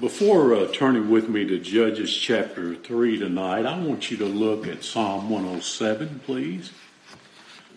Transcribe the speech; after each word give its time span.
Before 0.00 0.54
uh, 0.54 0.68
turning 0.72 1.10
with 1.10 1.28
me 1.28 1.44
to 1.46 1.58
Judges 1.58 2.16
chapter 2.16 2.76
3 2.76 3.18
tonight, 3.18 3.66
I 3.66 3.76
want 3.76 4.12
you 4.12 4.16
to 4.18 4.26
look 4.26 4.64
at 4.68 4.84
Psalm 4.84 5.28
107, 5.28 6.20
please. 6.24 6.70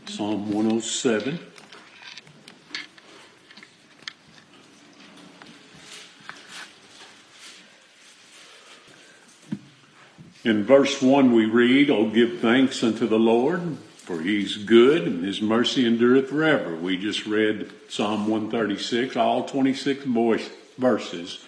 Psalm 0.06 0.52
107. 0.52 1.40
In 10.44 10.64
verse 10.64 11.02
1, 11.02 11.34
we 11.34 11.46
read, 11.46 11.90
Oh, 11.90 12.08
give 12.08 12.38
thanks 12.38 12.84
unto 12.84 13.08
the 13.08 13.18
Lord, 13.18 13.78
for 13.96 14.22
he's 14.22 14.58
good, 14.58 15.08
and 15.08 15.26
his 15.26 15.42
mercy 15.42 15.88
endureth 15.88 16.30
forever. 16.30 16.76
We 16.76 16.98
just 16.98 17.26
read 17.26 17.72
Psalm 17.90 18.28
136, 18.28 19.18
all 19.18 19.46
26 19.46 20.06
voice, 20.06 20.48
verses 20.78 21.44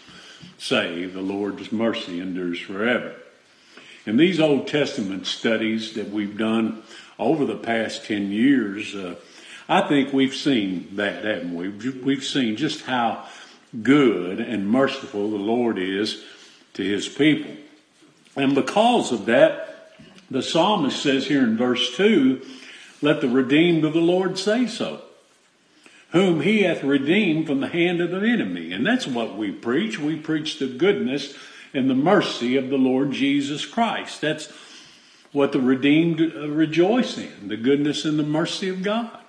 say 0.58 1.06
the 1.06 1.22
Lord's 1.22 1.72
mercy 1.72 2.20
endures 2.20 2.60
forever. 2.60 3.16
In 4.06 4.18
these 4.18 4.40
Old 4.40 4.68
Testament 4.68 5.26
studies 5.26 5.94
that 5.94 6.10
we've 6.10 6.38
done 6.38 6.84
over 7.18 7.46
the 7.46 7.56
past 7.56 8.06
10 8.06 8.32
years, 8.32 8.94
uh, 8.96 9.16
I 9.70 9.88
think 9.88 10.12
we've 10.12 10.36
seen 10.36 10.90
that, 10.94 11.24
haven't 11.24 11.56
we? 11.56 11.70
We've 11.70 12.24
seen 12.24 12.58
just 12.58 12.82
how 12.82 13.26
good 13.82 14.40
and 14.40 14.70
merciful 14.70 15.32
the 15.32 15.38
Lord 15.38 15.78
is 15.80 16.24
to 16.74 16.84
his 16.84 17.08
people. 17.08 17.56
And 18.36 18.56
because 18.56 19.12
of 19.12 19.26
that, 19.28 19.94
the 20.30 20.44
psalmist 20.44 21.02
says 21.02 21.28
here 21.28 21.44
in 21.44 21.58
verse 21.58 21.96
2, 21.96 22.42
let 23.02 23.22
the 23.22 23.30
redeemed 23.30 23.86
of 23.86 23.94
the 23.94 24.00
Lord 24.00 24.38
say 24.38 24.68
so 24.68 25.02
whom 26.14 26.42
he 26.42 26.62
hath 26.62 26.84
redeemed 26.84 27.48
from 27.48 27.60
the 27.60 27.68
hand 27.68 28.00
of 28.00 28.12
the 28.12 28.22
enemy. 28.22 28.72
And 28.72 28.86
that's 28.86 29.08
what 29.08 29.36
we 29.36 29.52
preach. 29.52 30.00
We 30.00 30.16
preach 30.16 30.60
the 30.60 30.68
goodness 30.68 31.36
and 31.74 31.90
the 31.90 31.96
mercy 31.96 32.56
of 32.56 32.70
the 32.70 32.78
Lord 32.78 33.12
Jesus 33.12 33.66
Christ. 33.66 34.22
That's 34.22 34.48
what 35.32 35.52
the 35.52 35.60
redeemed 35.60 36.22
uh, 36.22 36.48
rejoice 36.48 37.18
in 37.18 37.48
the 37.48 37.58
goodness 37.58 38.06
and 38.06 38.20
the 38.20 38.24
mercy 38.24 38.70
of 38.70 38.84
God. 38.84 39.20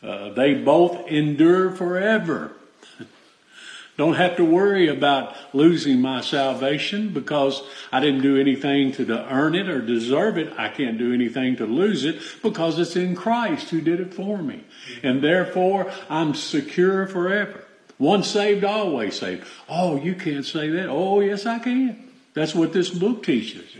Uh, 0.00 0.30
they 0.30 0.54
both 0.54 1.08
endure 1.08 1.72
forever. 1.72 2.52
Don't 3.98 4.14
have 4.14 4.36
to 4.36 4.44
worry 4.44 4.88
about 4.88 5.36
losing 5.54 6.00
my 6.00 6.22
salvation 6.22 7.10
because 7.10 7.62
I 7.92 8.00
didn't 8.00 8.22
do 8.22 8.40
anything 8.40 8.92
to 8.92 9.30
earn 9.30 9.54
it 9.54 9.68
or 9.68 9.82
deserve 9.82 10.38
it. 10.38 10.52
I 10.56 10.68
can't 10.68 10.96
do 10.96 11.12
anything 11.12 11.56
to 11.56 11.66
lose 11.66 12.06
it 12.06 12.22
because 12.42 12.78
it's 12.78 12.96
in 12.96 13.14
Christ 13.14 13.68
who 13.68 13.82
did 13.82 14.00
it 14.00 14.14
for 14.14 14.38
me. 14.38 14.64
And 15.02 15.22
therefore, 15.22 15.92
I'm 16.08 16.34
secure 16.34 17.06
forever. 17.06 17.64
Once 17.98 18.28
saved, 18.28 18.64
always 18.64 19.18
saved. 19.18 19.46
Oh, 19.68 19.96
you 19.96 20.14
can't 20.14 20.46
say 20.46 20.70
that. 20.70 20.88
Oh, 20.88 21.20
yes, 21.20 21.44
I 21.44 21.58
can. 21.58 22.10
That's 22.32 22.54
what 22.54 22.72
this 22.72 22.88
book 22.88 23.22
teaches. 23.22 23.76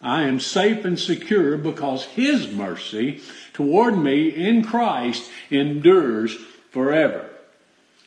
I 0.00 0.22
am 0.22 0.38
safe 0.38 0.84
and 0.84 1.00
secure 1.00 1.56
because 1.56 2.04
His 2.04 2.48
mercy 2.48 3.22
toward 3.54 3.98
me 3.98 4.28
in 4.28 4.62
Christ 4.64 5.28
endures 5.50 6.34
forever. 6.70 7.28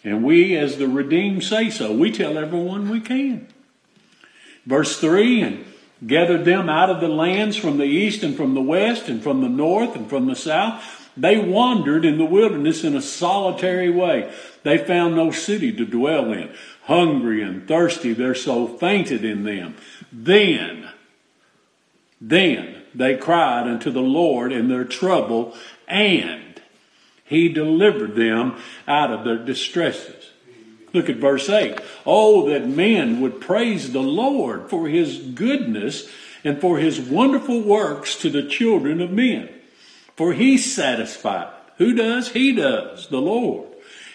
And 0.07 0.23
we, 0.23 0.55
as 0.55 0.77
the 0.77 0.87
redeemed, 0.87 1.43
say 1.43 1.69
so. 1.69 1.91
We 1.91 2.13
tell 2.13 2.37
everyone 2.37 2.89
we 2.89 3.01
can. 3.01 3.45
Verse 4.65 4.97
3 5.01 5.41
And 5.41 5.65
gathered 6.05 6.45
them 6.45 6.69
out 6.69 6.89
of 6.89 7.01
the 7.01 7.09
lands 7.09 7.57
from 7.57 7.77
the 7.77 7.83
east 7.83 8.23
and 8.23 8.37
from 8.37 8.53
the 8.53 8.61
west 8.61 9.09
and 9.09 9.21
from 9.21 9.41
the 9.41 9.49
north 9.49 9.97
and 9.97 10.09
from 10.09 10.27
the 10.27 10.35
south. 10.35 11.09
They 11.17 11.37
wandered 11.37 12.05
in 12.05 12.17
the 12.17 12.23
wilderness 12.23 12.85
in 12.85 12.95
a 12.95 13.01
solitary 13.01 13.89
way. 13.89 14.33
They 14.63 14.77
found 14.77 15.17
no 15.17 15.29
city 15.31 15.73
to 15.73 15.85
dwell 15.85 16.31
in. 16.31 16.53
Hungry 16.83 17.41
and 17.41 17.67
thirsty, 17.67 18.13
their 18.13 18.35
soul 18.35 18.65
fainted 18.65 19.25
in 19.25 19.43
them. 19.43 19.75
Then, 20.09 20.89
then 22.21 22.81
they 22.95 23.17
cried 23.17 23.67
unto 23.67 23.91
the 23.91 23.99
Lord 23.99 24.53
in 24.53 24.69
their 24.69 24.85
trouble, 24.85 25.53
and 25.85 26.46
he 27.27 27.49
delivered 27.49 28.15
them 28.15 28.57
out 28.87 29.11
of 29.11 29.25
their 29.25 29.37
distresses. 29.37 30.31
Look 30.93 31.09
at 31.09 31.17
verse 31.17 31.49
8. 31.49 31.79
Oh, 32.05 32.49
that 32.49 32.67
men 32.67 33.19
would 33.19 33.41
praise 33.41 33.91
the 33.91 34.01
Lord 34.01 34.69
for 34.69 34.87
his 34.87 35.17
goodness 35.17 36.09
and 36.43 36.59
for 36.61 36.77
his 36.77 36.99
wonderful 36.99 37.61
works 37.61 38.15
to 38.17 38.29
the 38.29 38.47
children 38.47 39.01
of 39.01 39.11
men. 39.11 39.49
For 40.15 40.33
he 40.33 40.57
satisfied. 40.57 41.53
Who 41.77 41.93
does? 41.93 42.29
He 42.29 42.53
does, 42.53 43.09
the 43.09 43.21
Lord. 43.21 43.67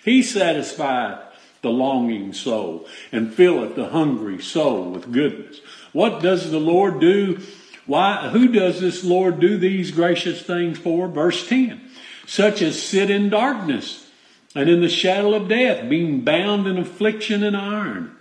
He 0.05 0.23
satisfied 0.23 1.23
the 1.61 1.71
longing 1.71 2.33
soul 2.33 2.89
and 3.13 3.33
filleth 3.33 3.77
the 3.77 3.91
hungry 3.91 4.41
soul 4.43 4.91
with 4.91 5.13
goodness. 5.13 5.61
What 5.93 6.23
does 6.23 6.51
the 6.51 6.59
Lord 6.59 7.01
do? 7.01 7.41
Why, 7.87 8.31
who 8.31 8.49
does 8.49 8.81
this 8.81 9.05
Lord 9.05 9.39
do 9.39 9.59
these 9.59 9.91
gracious 9.91 10.43
things 10.43 10.79
for? 10.79 11.07
Verse 11.09 11.47
10 11.47 11.81
such 12.27 12.63
as 12.63 12.81
sit 12.81 13.11
in 13.11 13.29
darkness 13.29 14.11
and 14.55 14.69
in 14.69 14.81
the 14.81 14.89
shadow 14.89 15.35
of 15.35 15.49
death, 15.49 15.89
being 15.89 16.21
bound 16.21 16.67
in 16.67 16.79
affliction 16.79 17.43
and 17.43 17.57
iron, 17.57 18.17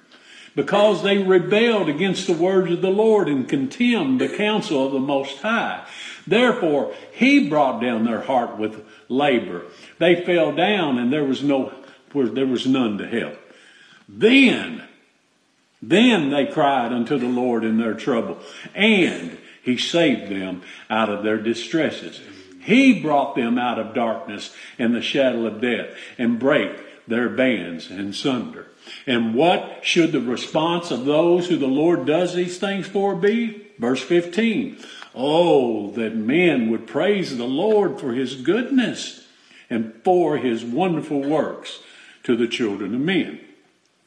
because 0.55 1.03
they 1.03 1.17
rebelled 1.17 1.89
against 1.89 2.27
the 2.27 2.33
words 2.33 2.71
of 2.71 2.81
the 2.81 2.89
Lord 2.89 3.27
and 3.27 3.47
contemned 3.47 4.19
the 4.19 4.29
counsel 4.29 4.85
of 4.85 4.93
the 4.93 4.99
Most 4.99 5.39
High. 5.39 5.85
Therefore, 6.25 6.93
he 7.11 7.49
brought 7.49 7.81
down 7.81 8.05
their 8.05 8.21
heart 8.21 8.57
with 8.57 8.85
labor. 9.09 9.63
They 9.97 10.23
fell 10.23 10.53
down, 10.53 10.97
and 10.97 11.11
there 11.11 11.23
was 11.23 11.43
no, 11.43 11.73
there 12.13 12.47
was 12.47 12.65
none 12.65 12.97
to 12.97 13.07
help. 13.07 13.37
Then, 14.07 14.83
then 15.81 16.29
they 16.29 16.45
cried 16.45 16.93
unto 16.93 17.17
the 17.17 17.27
Lord 17.27 17.63
in 17.63 17.77
their 17.77 17.93
trouble, 17.93 18.39
and 18.73 19.37
he 19.63 19.77
saved 19.77 20.31
them 20.31 20.61
out 20.89 21.09
of 21.09 21.23
their 21.23 21.37
distresses. 21.37 22.21
He 22.63 22.99
brought 23.01 23.35
them 23.35 23.57
out 23.57 23.79
of 23.79 23.93
darkness 23.93 24.53
and 24.77 24.95
the 24.95 25.01
shadow 25.01 25.45
of 25.45 25.61
death 25.61 25.89
and 26.17 26.39
break 26.39 26.71
their 27.07 27.29
bands 27.29 27.89
and 27.89 28.15
sunder. 28.15 28.67
And 29.05 29.33
what 29.33 29.79
should 29.83 30.11
the 30.11 30.21
response 30.21 30.91
of 30.91 31.05
those 31.05 31.47
who 31.47 31.57
the 31.57 31.67
Lord 31.67 32.05
does 32.05 32.33
these 32.33 32.57
things 32.57 32.87
for 32.87 33.15
be? 33.15 33.67
Verse 33.79 34.01
15. 34.01 34.77
Oh, 35.13 35.91
that 35.91 36.15
men 36.15 36.69
would 36.69 36.87
praise 36.87 37.37
the 37.37 37.45
Lord 37.45 37.99
for 37.99 38.13
his 38.13 38.35
goodness 38.35 39.27
and 39.69 39.93
for 40.03 40.37
his 40.37 40.63
wonderful 40.63 41.21
works 41.21 41.79
to 42.23 42.35
the 42.35 42.47
children 42.47 42.93
of 42.93 43.01
men. 43.01 43.39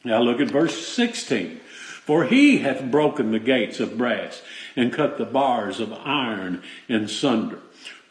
Now 0.05 0.21
look 0.21 0.41
at 0.41 0.51
verse 0.51 0.87
16. 0.87 1.61
For 2.05 2.25
he 2.25 2.59
hath 2.59 2.91
broken 2.91 3.33
the 3.33 3.39
gates 3.39 3.81
of 3.81 3.97
brass 3.97 4.43
and 4.77 4.93
cut 4.93 5.17
the 5.17 5.25
bars 5.25 5.81
of 5.81 5.93
iron 5.93 6.63
in 6.87 7.09
sunder. 7.09 7.61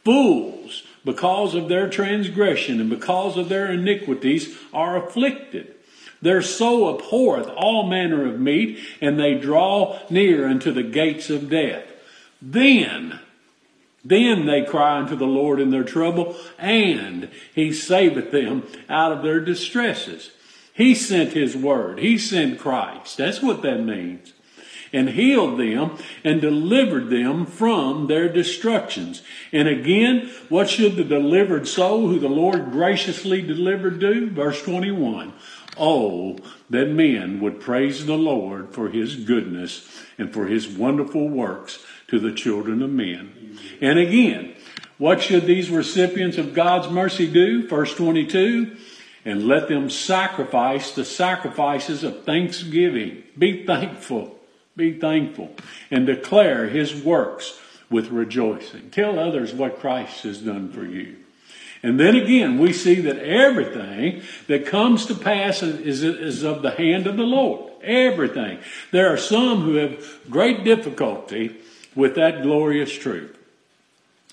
Fools, 0.03 0.84
because 1.06 1.56
of 1.56 1.69
their 1.69 1.90
transgression 1.90 2.81
and 2.81 2.90
because 2.90 3.38
of 3.38 3.50
their 3.50 3.72
iniquities, 3.72 4.58
are 4.74 4.97
afflicted. 4.97 5.74
Their 6.22 6.41
soul 6.41 6.96
abhorreth 6.96 7.50
all 7.56 7.88
manner 7.88 8.25
of 8.25 8.40
meat, 8.40 8.80
and 9.02 9.19
they 9.19 9.36
draw 9.36 10.00
near 10.09 10.47
unto 10.47 10.72
the 10.72 10.84
gates 10.84 11.30
of 11.30 11.50
death. 11.50 11.86
Then, 12.41 13.19
then 14.06 14.46
they 14.46 14.64
cry 14.64 15.00
unto 15.00 15.16
the 15.16 15.25
Lord 15.25 15.59
in 15.59 15.69
their 15.69 15.84
trouble, 15.84 16.35
and 16.58 17.30
he 17.53 17.74
saveth 17.74 18.31
them 18.31 18.64
out 18.90 19.12
of 19.12 19.24
their 19.24 19.40
distresses. 19.41 20.31
He 20.74 20.96
sent 20.96 21.34
his 21.34 21.56
word. 21.56 22.00
He 22.00 22.18
sent 22.18 22.59
Christ. 22.59 23.18
That's 23.18 23.41
what 23.41 23.62
that 23.62 23.84
means 23.84 24.34
and 24.93 25.09
healed 25.09 25.59
them 25.59 25.97
and 26.23 26.39
delivered 26.39 27.09
them 27.09 27.45
from 27.45 28.07
their 28.07 28.31
destructions. 28.31 29.23
And 29.51 29.67
again, 29.67 30.31
what 30.49 30.69
should 30.69 30.95
the 30.95 31.03
delivered 31.03 31.67
soul 31.67 32.07
who 32.07 32.19
the 32.19 32.29
Lord 32.29 32.71
graciously 32.71 33.41
delivered 33.41 33.99
do? 33.99 34.29
Verse 34.29 34.61
21. 34.61 35.33
Oh, 35.75 36.37
that 36.69 36.89
men 36.89 37.41
would 37.41 37.59
praise 37.59 38.05
the 38.05 38.17
Lord 38.17 38.73
for 38.73 38.90
his 38.90 39.16
goodness 39.16 40.03
and 40.19 40.31
for 40.31 40.45
his 40.45 40.67
wonderful 40.67 41.28
works 41.28 41.84
to 42.07 42.19
the 42.19 42.31
children 42.31 42.84
of 42.84 42.91
men. 42.91 43.57
And 43.81 43.97
again, 43.97 44.53
what 44.99 45.23
should 45.23 45.47
these 45.47 45.72
recipients 45.72 46.37
of 46.37 46.53
God's 46.53 46.89
mercy 46.89 47.29
do? 47.29 47.67
Verse 47.67 47.93
22 47.96 48.78
and 49.25 49.47
let 49.47 49.69
them 49.69 49.89
sacrifice 49.89 50.91
the 50.91 51.05
sacrifices 51.05 52.03
of 52.03 52.25
thanksgiving. 52.25 53.23
Be 53.37 53.66
thankful 53.66 54.37
be 54.75 54.93
thankful 54.93 55.52
and 55.91 56.05
declare 56.05 56.67
his 56.67 57.03
works 57.03 57.59
with 57.90 58.09
rejoicing. 58.09 58.90
Tell 58.90 59.20
others 59.20 59.53
what 59.53 59.79
Christ 59.79 60.23
has 60.23 60.40
done 60.40 60.72
for 60.72 60.85
you. 60.85 61.17
And 61.84 61.99
then 61.99 62.16
again, 62.16 62.58
we 62.58 62.72
see 62.72 63.02
that 63.02 63.17
everything 63.17 64.23
that 64.47 64.66
comes 64.66 65.05
to 65.08 65.16
pass 65.16 65.61
is, 65.61 66.02
is 66.02 66.43
of 66.43 66.61
the 66.61 66.72
hand 66.72 67.08
of 67.08 67.17
the 67.17 67.23
Lord. 67.23 67.72
Everything. 67.84 68.59
There 68.91 69.14
are 69.14 69.17
some 69.17 69.61
who 69.61 69.75
have 69.75 70.20
great 70.29 70.64
difficulty 70.64 71.58
with 71.93 72.16
that 72.16 72.41
glorious 72.41 72.91
truth. 72.91 73.37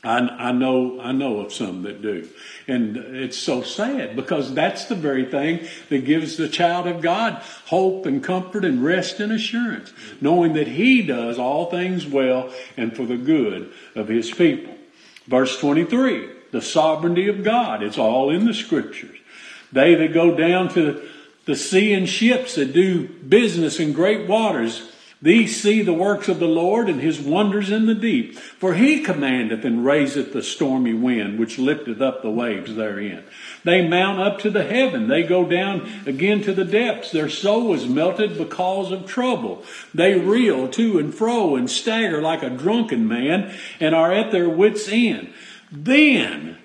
I, 0.02 0.18
I 0.18 0.52
know 0.52 0.98
I 1.00 1.12
know 1.12 1.40
of 1.40 1.52
some 1.52 1.82
that 1.82 2.00
do. 2.00 2.26
And 2.66 2.96
it's 2.96 3.36
so 3.36 3.62
sad 3.62 4.16
because 4.16 4.54
that's 4.54 4.86
the 4.86 4.94
very 4.94 5.26
thing 5.26 5.66
that 5.90 6.04
gives 6.04 6.36
the 6.36 6.48
child 6.48 6.86
of 6.86 7.02
God 7.02 7.42
hope 7.66 8.06
and 8.06 8.24
comfort 8.24 8.64
and 8.64 8.82
rest 8.82 9.20
and 9.20 9.32
assurance, 9.32 9.92
knowing 10.20 10.54
that 10.54 10.68
He 10.68 11.02
does 11.02 11.38
all 11.38 11.70
things 11.70 12.06
well 12.06 12.50
and 12.76 12.96
for 12.96 13.04
the 13.04 13.18
good 13.18 13.72
of 13.94 14.08
His 14.08 14.30
people. 14.30 14.74
Verse 15.26 15.58
23, 15.60 16.28
the 16.50 16.62
sovereignty 16.62 17.28
of 17.28 17.44
God. 17.44 17.82
It's 17.82 17.98
all 17.98 18.30
in 18.30 18.46
the 18.46 18.54
scriptures. 18.54 19.18
They 19.70 19.94
that 19.94 20.14
go 20.14 20.34
down 20.34 20.70
to 20.70 21.06
the 21.44 21.56
sea 21.56 21.92
in 21.92 22.06
ships 22.06 22.54
that 22.54 22.72
do 22.72 23.06
business 23.08 23.80
in 23.80 23.92
great 23.92 24.28
waters, 24.28 24.90
these 25.22 25.60
see 25.60 25.82
the 25.82 25.92
works 25.92 26.28
of 26.28 26.38
the 26.38 26.48
Lord 26.48 26.88
and 26.88 26.98
his 27.00 27.20
wonders 27.20 27.70
in 27.70 27.84
the 27.84 27.94
deep. 27.94 28.38
For 28.38 28.74
he 28.74 29.02
commandeth 29.02 29.66
and 29.66 29.84
raiseth 29.84 30.32
the 30.32 30.42
stormy 30.42 30.94
wind, 30.94 31.38
which 31.38 31.58
lifteth 31.58 32.00
up 32.00 32.22
the 32.22 32.30
waves 32.30 32.74
therein. 32.74 33.24
They 33.62 33.86
mount 33.86 34.20
up 34.20 34.38
to 34.40 34.50
the 34.50 34.64
heaven. 34.64 35.08
They 35.08 35.22
go 35.22 35.44
down 35.44 35.90
again 36.06 36.42
to 36.44 36.54
the 36.54 36.64
depths. 36.64 37.12
Their 37.12 37.28
soul 37.28 37.74
is 37.74 37.86
melted 37.86 38.38
because 38.38 38.90
of 38.92 39.06
trouble. 39.06 39.62
They 39.92 40.18
reel 40.18 40.68
to 40.68 40.98
and 40.98 41.14
fro 41.14 41.54
and 41.54 41.70
stagger 41.70 42.22
like 42.22 42.42
a 42.42 42.48
drunken 42.48 43.06
man 43.06 43.54
and 43.78 43.94
are 43.94 44.12
at 44.12 44.32
their 44.32 44.48
wits' 44.48 44.88
end. 44.88 45.34
Then 45.70 46.56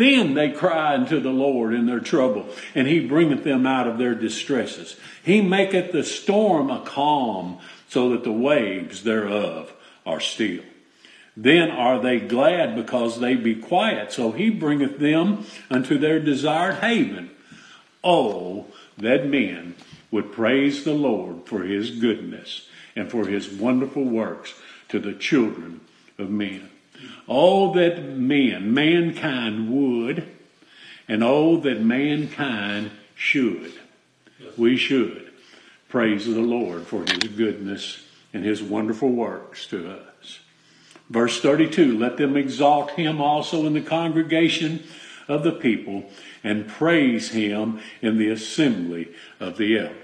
then 0.00 0.32
they 0.32 0.50
cry 0.50 0.94
unto 0.94 1.20
the 1.20 1.28
Lord 1.28 1.74
in 1.74 1.84
their 1.84 2.00
trouble, 2.00 2.48
and 2.74 2.88
he 2.88 3.06
bringeth 3.06 3.44
them 3.44 3.66
out 3.66 3.86
of 3.86 3.98
their 3.98 4.14
distresses. 4.14 4.96
He 5.22 5.42
maketh 5.42 5.92
the 5.92 6.04
storm 6.04 6.70
a 6.70 6.80
calm, 6.80 7.58
so 7.90 8.10
that 8.10 8.22
the 8.22 8.32
waves 8.32 9.02
thereof 9.02 9.72
are 10.06 10.20
still. 10.20 10.62
Then 11.36 11.70
are 11.70 12.00
they 12.00 12.20
glad 12.20 12.76
because 12.76 13.18
they 13.18 13.34
be 13.34 13.56
quiet, 13.56 14.12
so 14.12 14.30
he 14.30 14.48
bringeth 14.48 14.98
them 14.98 15.44
unto 15.68 15.98
their 15.98 16.20
desired 16.20 16.76
haven. 16.76 17.30
Oh, 18.04 18.66
that 18.96 19.26
men 19.26 19.74
would 20.10 20.32
praise 20.32 20.84
the 20.84 20.94
Lord 20.94 21.46
for 21.46 21.62
his 21.62 21.90
goodness 21.90 22.68
and 22.94 23.10
for 23.10 23.26
his 23.26 23.50
wonderful 23.50 24.04
works 24.04 24.54
to 24.88 25.00
the 25.00 25.14
children 25.14 25.80
of 26.16 26.30
men. 26.30 26.70
Oh, 27.28 27.74
that 27.74 28.04
men, 28.04 28.72
mankind 28.72 29.70
would, 29.70 30.28
and 31.08 31.24
oh, 31.24 31.56
that 31.58 31.82
mankind 31.82 32.92
should. 33.16 33.72
We 34.56 34.76
should 34.76 35.29
Praise 35.90 36.24
the 36.24 36.40
Lord 36.40 36.86
for 36.86 37.04
his 37.04 37.24
goodness 37.24 38.04
and 38.32 38.44
his 38.44 38.62
wonderful 38.62 39.10
works 39.10 39.66
to 39.66 39.90
us. 39.90 40.38
Verse 41.08 41.40
32 41.40 41.98
Let 41.98 42.16
them 42.16 42.36
exalt 42.36 42.92
him 42.92 43.20
also 43.20 43.66
in 43.66 43.74
the 43.74 43.80
congregation 43.80 44.84
of 45.26 45.42
the 45.42 45.50
people 45.50 46.08
and 46.44 46.68
praise 46.68 47.32
him 47.32 47.80
in 48.00 48.18
the 48.18 48.30
assembly 48.30 49.08
of 49.40 49.56
the 49.56 49.78
elders. 49.78 49.96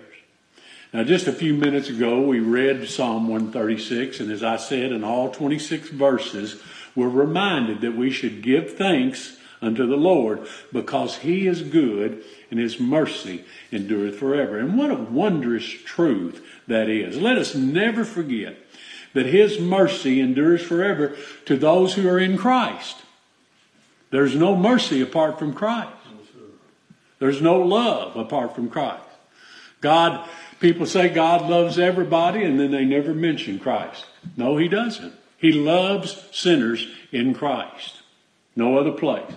Now, 0.92 1.04
just 1.04 1.28
a 1.28 1.32
few 1.32 1.54
minutes 1.54 1.88
ago, 1.88 2.20
we 2.20 2.40
read 2.40 2.88
Psalm 2.88 3.28
136, 3.28 4.18
and 4.18 4.32
as 4.32 4.42
I 4.42 4.56
said, 4.56 4.90
in 4.90 5.04
all 5.04 5.30
26 5.30 5.90
verses, 5.90 6.60
we're 6.96 7.08
reminded 7.08 7.80
that 7.82 7.96
we 7.96 8.10
should 8.10 8.42
give 8.42 8.76
thanks 8.76 9.36
unto 9.60 9.86
the 9.86 9.96
Lord 9.96 10.46
because 10.72 11.18
he 11.18 11.46
is 11.46 11.62
good 11.62 12.22
and 12.50 12.60
his 12.60 12.78
mercy 12.78 13.44
endureth 13.72 14.18
forever. 14.18 14.58
And 14.58 14.78
what 14.78 14.90
a 14.90 14.94
wondrous 14.94 15.64
truth 15.64 16.44
that 16.68 16.88
is. 16.88 17.16
Let 17.18 17.38
us 17.38 17.54
never 17.54 18.04
forget 18.04 18.56
that 19.14 19.26
his 19.26 19.58
mercy 19.58 20.20
endures 20.20 20.62
forever 20.62 21.16
to 21.46 21.56
those 21.56 21.94
who 21.94 22.08
are 22.08 22.18
in 22.18 22.36
Christ. 22.36 23.02
There's 24.10 24.36
no 24.36 24.54
mercy 24.54 25.00
apart 25.00 25.38
from 25.38 25.54
Christ. 25.54 25.92
There's 27.18 27.40
no 27.40 27.60
love 27.60 28.16
apart 28.16 28.54
from 28.54 28.68
Christ. 28.68 29.02
God, 29.80 30.28
people 30.60 30.86
say 30.86 31.08
God 31.08 31.48
loves 31.48 31.78
everybody 31.78 32.44
and 32.44 32.60
then 32.60 32.70
they 32.70 32.84
never 32.84 33.14
mention 33.14 33.58
Christ. 33.58 34.04
No, 34.36 34.56
he 34.56 34.68
doesn't. 34.68 35.14
He 35.38 35.52
loves 35.52 36.28
sinners 36.32 36.86
in 37.12 37.34
Christ. 37.34 38.02
No 38.54 38.78
other 38.78 38.92
place. 38.92 39.30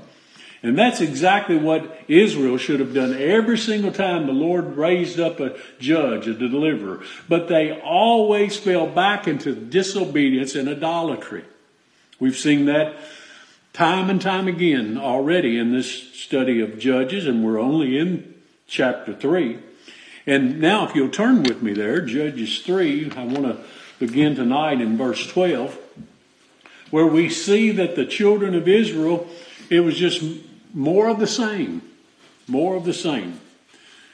And 0.61 0.77
that's 0.77 1.00
exactly 1.00 1.57
what 1.57 2.01
Israel 2.09 2.57
should 2.57 2.81
have 2.81 2.94
done 2.94 3.13
every 3.13 3.57
single 3.57 3.94
time 3.94 4.27
the 4.27 4.33
Lord 4.33 4.75
raised 4.75 5.19
up 5.19 5.39
a 5.39 5.57
judge, 5.79 6.27
a 6.27 6.33
deliverer. 6.33 7.01
But 7.29 7.47
they 7.47 7.79
always 7.79 8.57
fell 8.57 8.85
back 8.85 9.27
into 9.27 9.56
disobedience 9.56 10.56
and 10.56 10.67
idolatry. 10.67 11.45
We've 12.19 12.35
seen 12.38 12.65
that 12.65 12.97
time 13.71 14.09
and 14.09 14.21
time 14.21 14.50
again 14.50 14.97
already 14.97 15.57
in 15.57 15.71
this 15.71 15.89
study 16.13 16.59
of 16.59 16.77
Judges, 16.77 17.25
and 17.25 17.45
we're 17.45 17.59
only 17.59 17.97
in 17.97 18.35
chapter 18.67 19.13
3. 19.13 19.59
And 20.27 20.59
now, 20.59 20.85
if 20.85 20.94
you'll 20.94 21.09
turn 21.09 21.44
with 21.44 21.61
me 21.61 21.73
there, 21.73 22.01
Judges 22.01 22.59
3, 22.59 23.11
I 23.15 23.23
want 23.23 23.44
to 23.44 23.57
begin 23.97 24.35
tonight 24.35 24.81
in 24.81 24.97
verse 24.97 25.25
12, 25.27 25.77
where 26.91 27.07
we 27.07 27.29
see 27.29 27.71
that 27.71 27.95
the 27.95 28.06
children 28.06 28.53
of 28.53 28.67
Israel, 28.67 29.27
it 29.69 29.79
was 29.79 29.95
just 29.95 30.21
more 30.74 31.07
of 31.07 31.19
the 31.19 31.27
same. 31.27 31.81
More 32.48 32.75
of 32.75 32.86
the 32.86 32.94
same. 32.94 33.39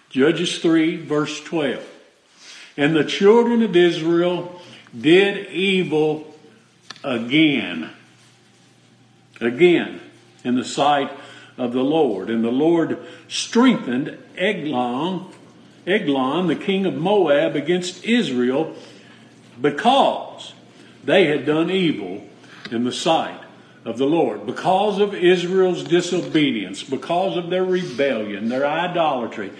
Judges 0.09 0.59
3, 0.59 0.97
verse 0.97 1.41
12. 1.43 1.83
And 2.77 2.95
the 2.95 3.03
children 3.03 3.63
of 3.63 3.75
Israel 3.75 4.61
did 4.97 5.49
evil 5.49 6.35
again. 7.03 7.91
Again, 9.39 10.01
in 10.43 10.55
the 10.55 10.65
sight 10.65 11.11
of 11.57 11.73
the 11.73 11.83
Lord. 11.83 12.29
And 12.29 12.43
the 12.43 12.51
Lord 12.51 12.99
strengthened 13.27 14.17
Eglon, 14.37 15.25
Eglon, 15.87 16.47
the 16.47 16.55
king 16.55 16.85
of 16.85 16.95
Moab, 16.95 17.55
against 17.55 18.03
Israel 18.03 18.75
because 19.61 20.53
they 21.03 21.25
had 21.25 21.45
done 21.45 21.69
evil 21.69 22.27
in 22.71 22.83
the 22.83 22.91
sight 22.91 23.44
of 23.85 23.99
the 23.99 24.05
Lord. 24.05 24.45
Because 24.47 24.99
of 24.99 25.13
Israel's 25.13 25.83
disobedience, 25.83 26.83
because 26.83 27.37
of 27.37 27.49
their 27.49 27.63
rebellion, 27.63 28.49
their 28.49 28.65
idolatry, 28.65 29.51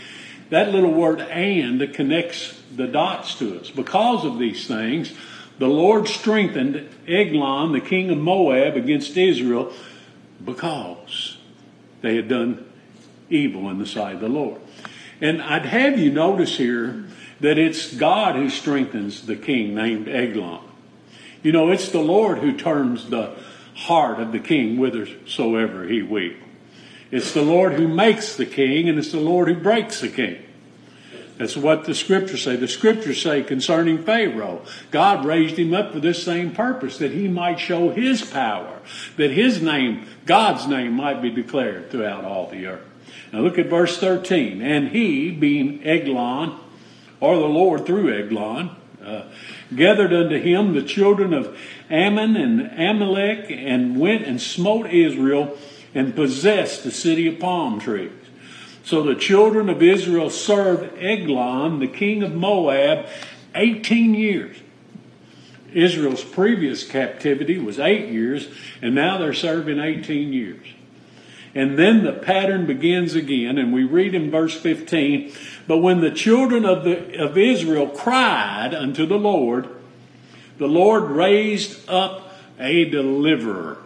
that 0.49 0.71
little 0.71 0.91
word 0.91 1.21
and 1.21 1.93
connects 1.93 2.59
the 2.75 2.87
dots 2.87 3.35
to 3.35 3.59
us. 3.59 3.69
Because 3.69 4.25
of 4.25 4.39
these 4.39 4.67
things, 4.67 5.13
the 5.59 5.67
Lord 5.67 6.07
strengthened 6.07 6.89
Eglon, 7.07 7.71
the 7.71 7.79
king 7.79 8.09
of 8.09 8.17
Moab, 8.17 8.75
against 8.75 9.15
Israel 9.15 9.71
because 10.43 11.37
they 12.01 12.15
had 12.15 12.27
done 12.27 12.65
evil 13.29 13.69
in 13.69 13.77
the 13.77 13.85
sight 13.85 14.15
of 14.15 14.21
the 14.21 14.29
Lord. 14.29 14.59
And 15.21 15.41
I'd 15.41 15.65
have 15.65 15.97
you 15.97 16.11
notice 16.11 16.57
here 16.57 17.05
that 17.39 17.57
it's 17.57 17.93
God 17.93 18.35
who 18.35 18.49
strengthens 18.49 19.25
the 19.25 19.35
king 19.35 19.75
named 19.75 20.07
Eglon. 20.07 20.61
You 21.41 21.51
know, 21.51 21.69
it's 21.69 21.89
the 21.89 21.99
Lord 21.99 22.39
who 22.39 22.57
turns 22.57 23.09
the 23.09 23.35
heart 23.75 24.19
of 24.19 24.31
the 24.31 24.39
king 24.39 24.77
whithersoever 24.77 25.87
he 25.87 26.01
will. 26.01 26.33
It's 27.11 27.33
the 27.33 27.41
Lord 27.43 27.73
who 27.73 27.87
makes 27.87 28.35
the 28.35 28.45
king, 28.45 28.89
and 28.89 28.97
it's 28.97 29.11
the 29.11 29.19
Lord 29.19 29.47
who 29.47 29.55
breaks 29.55 30.01
the 30.01 30.09
king. 30.09 30.41
That's 31.37 31.57
what 31.57 31.83
the 31.83 31.93
scriptures 31.93 32.43
say. 32.43 32.55
The 32.55 32.67
scriptures 32.67 33.21
say 33.21 33.43
concerning 33.43 34.03
Pharaoh, 34.03 34.61
God 34.89 35.25
raised 35.25 35.59
him 35.59 35.73
up 35.73 35.91
for 35.91 35.99
this 35.99 36.23
same 36.23 36.51
purpose, 36.51 36.97
that 36.99 37.11
he 37.11 37.27
might 37.27 37.59
show 37.59 37.89
his 37.89 38.23
power, 38.23 38.79
that 39.17 39.31
his 39.31 39.61
name, 39.61 40.07
God's 40.25 40.65
name, 40.65 40.93
might 40.93 41.21
be 41.21 41.29
declared 41.29 41.91
throughout 41.91 42.23
all 42.23 42.49
the 42.49 42.65
earth. 42.67 42.85
Now 43.33 43.41
look 43.41 43.57
at 43.57 43.67
verse 43.67 43.97
13. 43.97 44.61
And 44.61 44.89
he, 44.89 45.29
being 45.31 45.85
Eglon, 45.85 46.57
or 47.19 47.35
the 47.35 47.45
Lord 47.45 47.85
through 47.85 48.13
Eglon, 48.13 48.71
uh, 49.03 49.23
gathered 49.75 50.13
unto 50.13 50.39
him 50.39 50.73
the 50.73 50.83
children 50.83 51.33
of 51.33 51.57
Ammon 51.89 52.35
and 52.35 52.61
Amalek 52.61 53.47
and 53.49 53.99
went 53.99 54.25
and 54.25 54.41
smote 54.41 54.87
Israel 54.87 55.57
and 55.93 56.15
possessed 56.15 56.83
the 56.83 56.91
city 56.91 57.27
of 57.27 57.39
palm 57.39 57.79
trees. 57.79 58.11
So 58.83 59.01
the 59.01 59.15
children 59.15 59.69
of 59.69 59.81
Israel 59.81 60.29
served 60.29 60.97
Eglon, 60.99 61.79
the 61.79 61.87
king 61.87 62.21
of 62.21 62.33
Moab, 62.35 63.07
18 63.55 64.13
years. 64.13 64.57
Israel's 65.73 66.23
previous 66.23 66.87
captivity 66.87 67.57
was 67.57 67.79
eight 67.79 68.09
years, 68.09 68.47
and 68.81 68.95
now 68.95 69.17
they're 69.17 69.33
serving 69.33 69.79
18 69.79 70.31
years. 70.31 70.65
And 71.55 71.79
then 71.79 72.03
the 72.03 72.13
pattern 72.13 72.65
begins 72.65 73.15
again, 73.15 73.57
and 73.57 73.73
we 73.73 73.83
read 73.83 74.13
in 74.13 74.29
verse 74.29 74.59
15, 74.59 75.31
But 75.67 75.77
when 75.77 76.01
the 76.01 76.11
children 76.11 76.65
of, 76.65 76.83
the, 76.83 77.17
of 77.21 77.37
Israel 77.37 77.87
cried 77.87 78.73
unto 78.73 79.05
the 79.05 79.17
Lord, 79.17 79.69
the 80.57 80.67
Lord 80.67 81.03
raised 81.03 81.89
up 81.89 82.33
a 82.59 82.85
deliverer. 82.85 83.77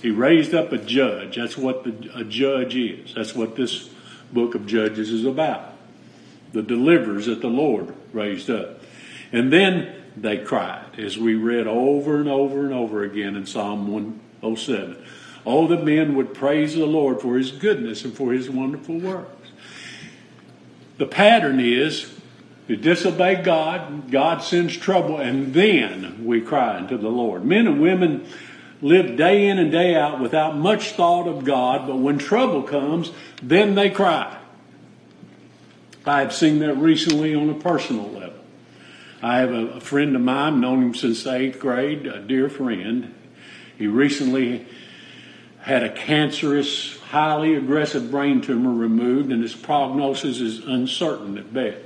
He 0.00 0.10
raised 0.10 0.52
up 0.54 0.72
a 0.72 0.78
judge. 0.78 1.36
That's 1.36 1.56
what 1.56 1.84
the, 1.84 2.10
a 2.14 2.24
judge 2.24 2.74
is. 2.74 3.14
That's 3.14 3.34
what 3.34 3.54
this 3.54 3.88
book 4.32 4.54
of 4.54 4.66
Judges 4.66 5.10
is 5.10 5.24
about. 5.24 5.74
The 6.52 6.62
deliverers 6.62 7.26
that 7.26 7.40
the 7.40 7.48
Lord 7.48 7.94
raised 8.12 8.50
up. 8.50 8.80
And 9.30 9.52
then 9.52 9.94
they 10.16 10.38
cried, 10.38 10.98
as 10.98 11.16
we 11.16 11.34
read 11.34 11.66
over 11.66 12.18
and 12.18 12.28
over 12.28 12.64
and 12.64 12.74
over 12.74 13.04
again 13.04 13.36
in 13.36 13.46
Psalm 13.46 13.88
1 13.92 14.56
07. 14.56 15.04
Oh, 15.46 15.66
that 15.68 15.84
men 15.84 16.14
would 16.16 16.34
praise 16.34 16.74
the 16.74 16.86
Lord 16.86 17.20
for 17.20 17.36
his 17.36 17.50
goodness 17.50 18.04
and 18.04 18.14
for 18.14 18.32
his 18.32 18.50
wonderful 18.50 18.98
works. 18.98 19.48
The 20.98 21.06
pattern 21.06 21.58
is 21.58 22.12
we 22.68 22.76
disobey 22.76 23.42
God, 23.42 24.10
God 24.10 24.42
sends 24.42 24.76
trouble, 24.76 25.18
and 25.18 25.52
then 25.52 26.24
we 26.24 26.40
cry 26.40 26.76
unto 26.76 26.96
the 26.96 27.08
Lord. 27.08 27.44
Men 27.44 27.66
and 27.66 27.80
women 27.80 28.26
live 28.80 29.16
day 29.16 29.48
in 29.48 29.58
and 29.58 29.70
day 29.70 29.94
out 29.94 30.20
without 30.20 30.56
much 30.56 30.92
thought 30.92 31.26
of 31.26 31.44
God, 31.44 31.86
but 31.86 31.96
when 31.96 32.18
trouble 32.18 32.62
comes, 32.62 33.10
then 33.42 33.74
they 33.74 33.90
cry. 33.90 34.38
I 36.04 36.20
have 36.20 36.32
seen 36.32 36.58
that 36.60 36.74
recently 36.74 37.34
on 37.34 37.48
a 37.50 37.54
personal 37.54 38.10
level. 38.10 38.40
I 39.22 39.38
have 39.38 39.52
a, 39.52 39.80
friend 39.80 40.16
of 40.16 40.22
mine, 40.22 40.60
known 40.60 40.82
him 40.82 40.94
since 40.94 41.22
the 41.22 41.34
eighth 41.34 41.60
grade, 41.60 42.06
a 42.06 42.20
dear 42.20 42.48
friend. 42.48 43.14
He 43.78 43.86
recently 43.86 44.66
had 45.60 45.84
a 45.84 45.92
cancerous, 45.92 46.98
highly 46.98 47.54
aggressive 47.54 48.10
brain 48.10 48.40
tumor 48.40 48.72
removed, 48.72 49.30
and 49.30 49.40
his 49.42 49.54
prognosis 49.54 50.40
is 50.40 50.58
uncertain 50.64 51.38
at 51.38 51.54
best. 51.54 51.78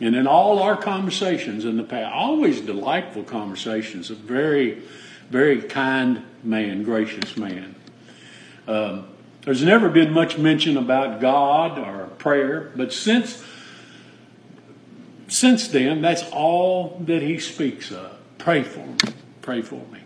And 0.00 0.14
in 0.14 0.26
all 0.26 0.58
our 0.58 0.76
conversations 0.76 1.64
in 1.64 1.76
the 1.76 1.82
past, 1.82 2.12
always 2.12 2.60
delightful 2.60 3.22
conversations, 3.22 4.10
a 4.10 4.14
very, 4.14 4.82
very 5.30 5.62
kind 5.62 6.22
man, 6.42 6.82
gracious 6.82 7.36
man. 7.36 7.74
Um, 8.68 9.08
there's 9.42 9.62
never 9.62 9.88
been 9.88 10.12
much 10.12 10.38
mention 10.38 10.76
about 10.76 11.20
God 11.20 11.78
or 11.78 12.06
prayer, 12.18 12.72
but 12.74 12.92
since 12.92 13.42
since 15.28 15.68
then, 15.68 16.02
that's 16.02 16.22
all 16.30 17.00
that 17.06 17.22
he 17.22 17.38
speaks 17.38 17.90
of. 17.90 18.16
Pray 18.38 18.62
for 18.62 18.86
me. 18.86 19.14
Pray 19.42 19.62
for 19.62 19.84
me. 19.92 20.00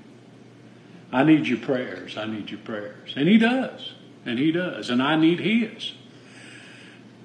I 1.12 1.25
need 1.25 1.47
your 1.47 1.59
prayers. 1.59 2.16
I 2.16 2.25
need 2.26 2.50
your 2.50 2.61
prayers. 2.61 3.12
And 3.16 3.28
he 3.28 3.37
does. 3.37 3.92
And 4.25 4.38
he 4.38 4.52
does. 4.52 4.88
And 4.88 5.02
I 5.02 5.16
need 5.16 5.40
his. 5.40 5.92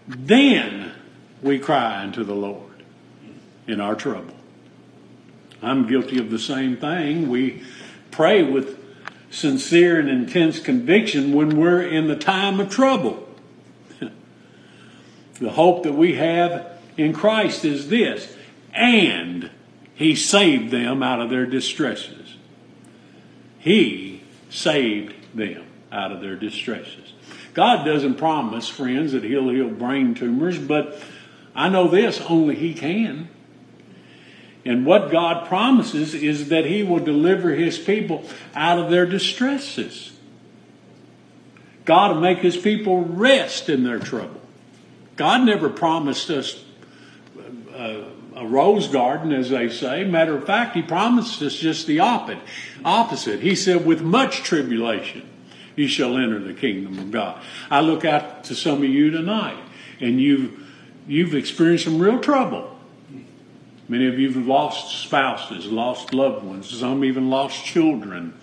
Then 0.08 0.92
we 1.46 1.60
cry 1.60 2.02
unto 2.02 2.24
the 2.24 2.34
Lord 2.34 2.84
in 3.68 3.80
our 3.80 3.94
trouble. 3.94 4.34
I'm 5.62 5.88
guilty 5.88 6.18
of 6.18 6.32
the 6.32 6.40
same 6.40 6.76
thing. 6.76 7.30
We 7.30 7.62
pray 8.10 8.42
with 8.42 8.84
sincere 9.30 10.00
and 10.00 10.10
intense 10.10 10.60
conviction 10.60 11.34
when 11.34 11.56
we're 11.56 11.84
in 11.84 12.08
the 12.08 12.16
time 12.16 12.60
of 12.60 12.72
trouble. 12.72 13.30
the 15.40 15.52
hope 15.52 15.84
that 15.84 15.94
we 15.94 16.16
have 16.16 16.80
in 16.98 17.14
Christ 17.14 17.64
is 17.64 17.90
this, 17.90 18.36
and 18.74 19.52
He 19.94 20.16
saved 20.16 20.72
them 20.72 21.04
out 21.04 21.22
of 21.22 21.30
their 21.30 21.46
distresses. 21.46 22.38
He 23.60 24.24
saved 24.50 25.14
them 25.36 25.64
out 25.92 26.12
of 26.12 26.22
their 26.22 26.36
distresses. 26.36 27.14
God 27.54 27.86
doesn't 27.86 28.16
promise, 28.16 28.68
friends, 28.68 29.12
that 29.12 29.24
He'll 29.24 29.50
heal 29.50 29.70
brain 29.70 30.16
tumors, 30.16 30.58
but 30.58 31.00
I 31.56 31.70
know 31.70 31.88
this 31.88 32.22
only 32.22 32.56
He 32.56 32.74
can. 32.74 33.30
And 34.66 34.86
what 34.86 35.12
God 35.12 35.48
promises 35.48 36.16
is 36.16 36.50
that 36.50 36.66
He 36.66 36.84
will 36.84 37.00
deliver 37.00 37.52
His 37.52 37.78
people 37.78 38.24
out 38.56 38.80
of 38.80 38.90
their 38.90 39.06
distresses. 39.06 40.12
God 41.86 42.16
will 42.16 42.22
make 42.22 42.40
His 42.40 42.58
people 42.58 43.04
rest 43.04 43.70
in 43.70 43.84
their 43.84 44.00
trouble. 44.00 44.42
God 45.16 45.46
never 45.46 45.70
promised 45.70 46.30
us 46.32 46.66
a, 47.74 48.06
a 48.36 48.46
rose 48.46 48.88
garden, 48.88 49.32
as 49.32 49.52
they 49.52 49.70
say. 49.70 50.04
Matter 50.04 50.36
of 50.36 50.46
fact, 50.46 50.76
He 50.76 50.82
promised 50.82 51.42
us 51.44 51.56
just 51.56 51.86
the 51.86 52.00
opposite. 52.00 53.40
He 53.40 53.56
said, 53.56 53.86
"With 53.86 54.02
much 54.02 54.38
tribulation, 54.38 55.30
you 55.76 55.88
shall 55.88 56.18
enter 56.18 56.40
the 56.40 56.56
kingdom 56.56 56.98
of 56.98 57.12
God." 57.12 57.40
I 57.70 57.82
look 57.82 58.04
out 58.04 58.46
to 58.46 58.56
some 58.56 58.80
of 58.80 58.90
you 58.90 59.12
tonight, 59.12 59.64
and 60.02 60.20
you've 60.20 60.65
you've 61.08 61.36
experienced 61.36 61.86
some 61.86 62.00
real 62.00 62.20
trouble. 62.20 62.72
Many 63.88 64.08
of 64.08 64.18
you 64.18 64.32
have 64.32 64.48
lost 64.48 65.04
spouses, 65.04 65.68
lost 65.68 66.14
loved 66.14 66.44
ones, 66.44 66.70
some 66.70 67.04
even 67.04 67.30
lost 67.30 67.64
children. 67.64 68.34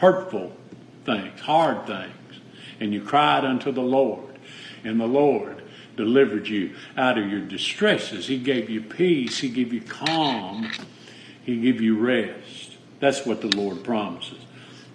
Hurtful 0.00 0.52
things, 1.04 1.40
hard 1.40 1.86
things. 1.86 2.12
And 2.80 2.92
you 2.92 3.00
cried 3.00 3.44
unto 3.44 3.72
the 3.72 3.82
Lord, 3.82 4.38
and 4.84 5.00
the 5.00 5.06
Lord 5.06 5.62
delivered 5.96 6.46
you 6.46 6.74
out 6.96 7.18
of 7.18 7.28
your 7.28 7.40
distresses. 7.40 8.28
He 8.28 8.38
gave 8.38 8.70
you 8.70 8.82
peace, 8.82 9.38
He 9.38 9.48
gave 9.48 9.72
you 9.72 9.80
calm, 9.80 10.70
He 11.42 11.60
gave 11.60 11.80
you 11.80 11.98
rest. 11.98 12.76
That's 13.00 13.24
what 13.24 13.40
the 13.40 13.56
Lord 13.56 13.82
promises. 13.82 14.38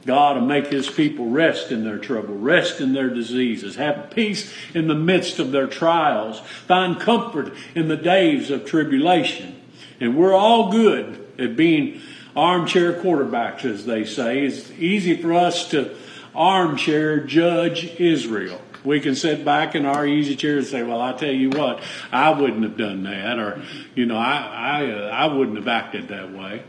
God 0.05 0.37
will 0.37 0.45
make 0.45 0.67
his 0.67 0.89
people 0.89 1.29
rest 1.29 1.71
in 1.71 1.83
their 1.83 1.97
trouble, 1.97 2.35
rest 2.35 2.81
in 2.81 2.93
their 2.93 3.09
diseases, 3.09 3.75
have 3.77 4.11
peace 4.11 4.53
in 4.73 4.87
the 4.87 4.95
midst 4.95 5.39
of 5.39 5.51
their 5.51 5.67
trials, 5.67 6.39
find 6.67 6.99
comfort 6.99 7.53
in 7.73 7.87
the 7.87 7.97
days 7.97 8.51
of 8.51 8.65
tribulation. 8.65 9.61
And 9.99 10.17
we're 10.17 10.33
all 10.33 10.71
good 10.71 11.25
at 11.39 11.55
being 11.55 12.01
armchair 12.35 12.93
quarterbacks, 12.93 13.63
as 13.63 13.85
they 13.85 14.03
say. 14.03 14.45
It's 14.45 14.71
easy 14.71 15.15
for 15.15 15.33
us 15.33 15.69
to 15.69 15.95
armchair 16.35 17.19
judge 17.19 17.85
Israel. 17.99 18.59
We 18.83 18.99
can 18.99 19.15
sit 19.15 19.45
back 19.45 19.75
in 19.75 19.85
our 19.85 20.05
easy 20.05 20.35
chair 20.35 20.57
and 20.57 20.65
say, 20.65 20.83
"Well, 20.83 20.99
I 20.99 21.13
tell 21.13 21.31
you 21.31 21.49
what, 21.51 21.81
I 22.11 22.31
wouldn't 22.31 22.63
have 22.63 22.75
done 22.75 23.03
that," 23.03 23.39
or, 23.39 23.61
you 23.95 24.05
know, 24.05 24.17
I 24.17 24.81
I, 24.81 24.91
uh, 24.91 25.09
I 25.09 25.27
wouldn't 25.27 25.55
have 25.55 25.69
acted 25.69 26.09
that 26.09 26.33
way. 26.33 26.63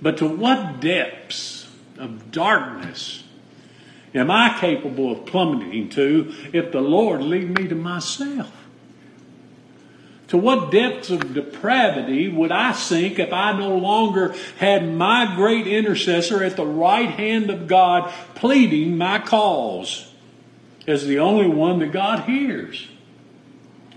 But 0.00 0.16
to 0.16 0.26
what 0.26 0.80
depths 0.80 1.61
of 2.02 2.32
darkness 2.32 3.22
am 4.14 4.30
I 4.30 4.58
capable 4.58 5.12
of 5.12 5.24
plummeting 5.24 5.88
to 5.90 6.34
if 6.52 6.72
the 6.72 6.80
Lord 6.80 7.22
lead 7.22 7.56
me 7.58 7.68
to 7.68 7.74
myself? 7.74 8.52
To 10.28 10.36
what 10.38 10.70
depths 10.70 11.10
of 11.10 11.34
depravity 11.34 12.28
would 12.28 12.52
I 12.52 12.72
sink 12.72 13.18
if 13.18 13.32
I 13.32 13.58
no 13.58 13.76
longer 13.76 14.34
had 14.58 14.90
my 14.90 15.34
great 15.36 15.66
intercessor 15.66 16.42
at 16.42 16.56
the 16.56 16.66
right 16.66 17.10
hand 17.10 17.50
of 17.50 17.66
God 17.66 18.12
pleading 18.34 18.96
my 18.96 19.18
cause 19.18 20.10
as 20.86 21.06
the 21.06 21.18
only 21.18 21.48
one 21.48 21.80
that 21.80 21.92
God 21.92 22.24
hears? 22.24 22.88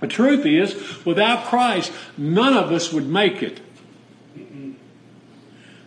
The 0.02 0.08
truth 0.08 0.46
is, 0.46 1.06
without 1.06 1.46
Christ, 1.46 1.92
none 2.18 2.54
of 2.54 2.72
us 2.72 2.92
would 2.92 3.08
make 3.08 3.42
it. 3.42 3.62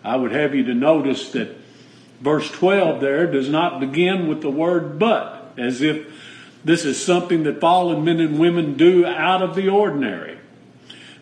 I 0.02 0.16
would 0.16 0.32
have 0.32 0.54
you 0.54 0.64
to 0.64 0.74
notice 0.74 1.30
that 1.32 1.54
Verse 2.20 2.50
12 2.50 3.00
there 3.00 3.30
does 3.30 3.48
not 3.48 3.80
begin 3.80 4.28
with 4.28 4.42
the 4.42 4.50
word 4.50 4.98
but, 4.98 5.52
as 5.56 5.80
if 5.82 6.06
this 6.64 6.84
is 6.84 7.02
something 7.02 7.44
that 7.44 7.60
fallen 7.60 8.04
men 8.04 8.20
and 8.20 8.38
women 8.38 8.76
do 8.76 9.06
out 9.06 9.42
of 9.42 9.54
the 9.54 9.68
ordinary. 9.68 10.38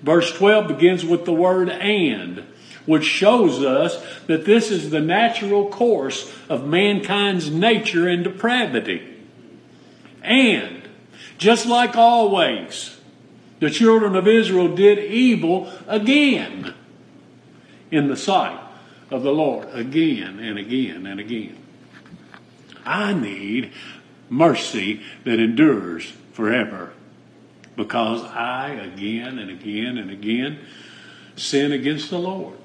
Verse 0.02 0.32
12 0.32 0.68
begins 0.68 1.04
with 1.04 1.24
the 1.24 1.32
word 1.32 1.68
and, 1.68 2.44
which 2.86 3.04
shows 3.04 3.62
us 3.62 4.02
that 4.26 4.44
this 4.44 4.70
is 4.70 4.90
the 4.90 5.00
natural 5.00 5.68
course 5.68 6.32
of 6.48 6.66
mankind's 6.66 7.50
nature 7.50 8.08
and 8.08 8.24
depravity. 8.24 9.02
And, 10.22 10.88
just 11.38 11.66
like 11.66 11.96
always, 11.96 12.98
the 13.60 13.70
children 13.70 14.16
of 14.16 14.26
Israel 14.26 14.74
did 14.74 14.98
evil 14.98 15.70
again 15.86 16.74
in 17.90 18.08
the 18.08 18.16
sight 18.16 18.65
of 19.10 19.22
the 19.22 19.32
Lord 19.32 19.68
again 19.72 20.38
and 20.38 20.58
again 20.58 21.06
and 21.06 21.20
again. 21.20 21.56
I 22.84 23.12
need 23.12 23.72
mercy 24.28 25.02
that 25.24 25.38
endures 25.38 26.12
forever 26.32 26.92
because 27.76 28.22
I 28.22 28.70
again 28.70 29.38
and 29.38 29.50
again 29.50 29.98
and 29.98 30.10
again 30.10 30.60
sin 31.36 31.72
against 31.72 32.10
the 32.10 32.18
Lord. 32.18 32.56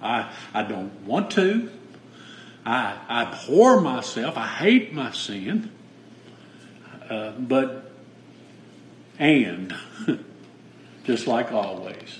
I, 0.00 0.32
I 0.54 0.62
don't 0.62 1.04
want 1.04 1.30
to. 1.32 1.70
I, 2.64 2.96
I 3.08 3.22
abhor 3.22 3.80
myself. 3.80 4.36
I 4.36 4.46
hate 4.46 4.92
my 4.92 5.12
sin. 5.12 5.70
Uh, 7.08 7.32
but, 7.32 7.90
and, 9.18 9.74
just 11.04 11.26
like 11.26 11.52
always, 11.52 12.19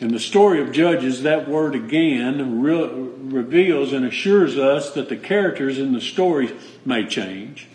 in 0.00 0.08
the 0.08 0.20
story 0.20 0.60
of 0.60 0.72
Judges, 0.72 1.22
that 1.22 1.48
word 1.48 1.74
again 1.74 2.62
re- 2.62 2.88
reveals 2.88 3.92
and 3.92 4.04
assures 4.04 4.56
us 4.56 4.92
that 4.92 5.08
the 5.08 5.16
characters 5.16 5.78
in 5.78 5.92
the 5.92 6.00
story 6.00 6.56
may 6.84 7.04
change. 7.06 7.68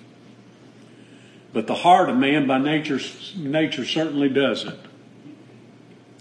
But 1.52 1.68
the 1.68 1.76
heart 1.76 2.10
of 2.10 2.18
man 2.18 2.48
by 2.48 2.60
nature, 2.60 3.00
nature 3.36 3.86
certainly 3.86 4.30
doesn't. 4.30 4.80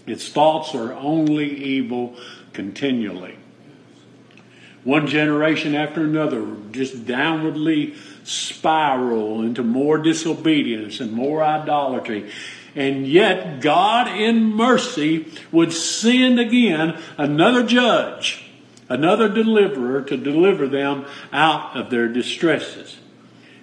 Its 0.05 0.27
thoughts 0.27 0.75
are 0.75 0.93
only 0.93 1.49
evil 1.49 2.17
continually. 2.51 3.37
One 4.83 5.07
generation 5.07 5.75
after 5.75 6.03
another 6.03 6.45
just 6.71 7.05
downwardly 7.05 7.95
spiral 8.23 9.41
into 9.41 9.63
more 9.63 9.97
disobedience 9.97 10.99
and 10.99 11.11
more 11.11 11.43
idolatry. 11.43 12.31
And 12.75 13.07
yet 13.07 13.61
God 13.61 14.07
in 14.07 14.45
mercy 14.45 15.31
would 15.51 15.71
send 15.71 16.39
again 16.39 16.99
another 17.17 17.63
judge, 17.65 18.51
another 18.89 19.29
deliverer 19.29 20.01
to 20.01 20.17
deliver 20.17 20.67
them 20.67 21.05
out 21.31 21.77
of 21.77 21.89
their 21.89 22.07
distresses. 22.07 22.97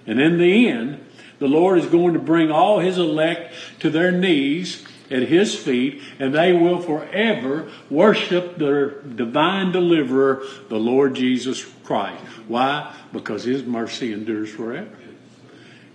And 0.07 0.19
in 0.19 0.37
the 0.37 0.67
end, 0.69 1.03
the 1.39 1.47
Lord 1.47 1.79
is 1.79 1.87
going 1.87 2.13
to 2.13 2.19
bring 2.19 2.51
all 2.51 2.79
his 2.79 2.97
elect 2.97 3.53
to 3.79 3.89
their 3.89 4.11
knees 4.11 4.85
at 5.09 5.23
his 5.23 5.53
feet, 5.55 6.01
and 6.19 6.33
they 6.33 6.53
will 6.53 6.79
forever 6.79 7.69
worship 7.89 8.57
their 8.57 9.01
divine 9.01 9.71
deliverer, 9.71 10.43
the 10.69 10.79
Lord 10.79 11.15
Jesus 11.15 11.61
Christ. 11.91 12.23
Why? 12.47 12.95
Because 13.11 13.43
his 13.43 13.65
mercy 13.65 14.13
endures 14.13 14.49
forever. 14.49 14.95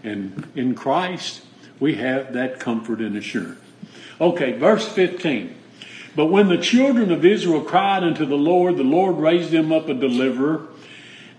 And 0.02 0.46
in 0.54 0.74
Christ, 0.74 1.40
we 1.80 1.94
have 1.94 2.34
that 2.34 2.60
comfort 2.60 3.00
and 3.00 3.16
assurance. 3.16 3.58
Okay, 4.20 4.52
verse 4.58 4.86
15. 4.86 5.54
But 6.14 6.26
when 6.26 6.48
the 6.48 6.58
children 6.58 7.10
of 7.12 7.24
Israel 7.24 7.62
cried 7.62 8.04
unto 8.04 8.26
the 8.26 8.36
Lord, 8.36 8.76
the 8.76 8.82
Lord 8.82 9.16
raised 9.16 9.52
them 9.52 9.72
up 9.72 9.88
a 9.88 9.94
deliverer. 9.94 10.66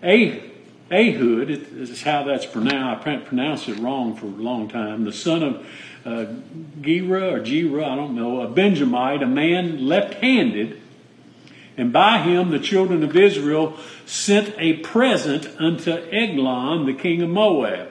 Ehud, 0.01 0.49
is 0.91 2.01
how 2.01 2.23
that's 2.23 2.47
pronounced. 2.47 3.07
I 3.07 3.17
pronounced 3.17 3.69
it 3.69 3.77
wrong 3.77 4.15
for 4.15 4.25
a 4.25 4.29
long 4.29 4.69
time. 4.69 5.03
The 5.03 5.13
son 5.13 5.43
of 5.43 5.67
uh, 6.03 6.25
Gera 6.81 7.33
or 7.33 7.41
Gera, 7.41 7.85
I 7.85 7.95
don't 7.95 8.15
know, 8.15 8.41
a 8.41 8.49
Benjamite, 8.49 9.21
a 9.21 9.27
man 9.27 9.85
left-handed, 9.85 10.81
and 11.77 11.93
by 11.93 12.19
him 12.19 12.49
the 12.49 12.59
children 12.59 13.03
of 13.03 13.15
Israel 13.15 13.77
sent 14.05 14.53
a 14.57 14.73
present 14.77 15.47
unto 15.59 15.91
Eglon, 15.91 16.85
the 16.85 16.93
king 16.93 17.21
of 17.21 17.29
Moab. 17.29 17.89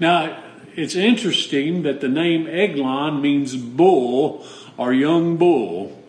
Now, 0.00 0.42
it's 0.74 0.94
interesting 0.94 1.82
that 1.82 2.00
the 2.00 2.08
name 2.08 2.46
Eglon 2.46 3.20
means 3.20 3.54
bull 3.54 4.46
or 4.76 4.92
young 4.92 5.36
bull 5.36 6.02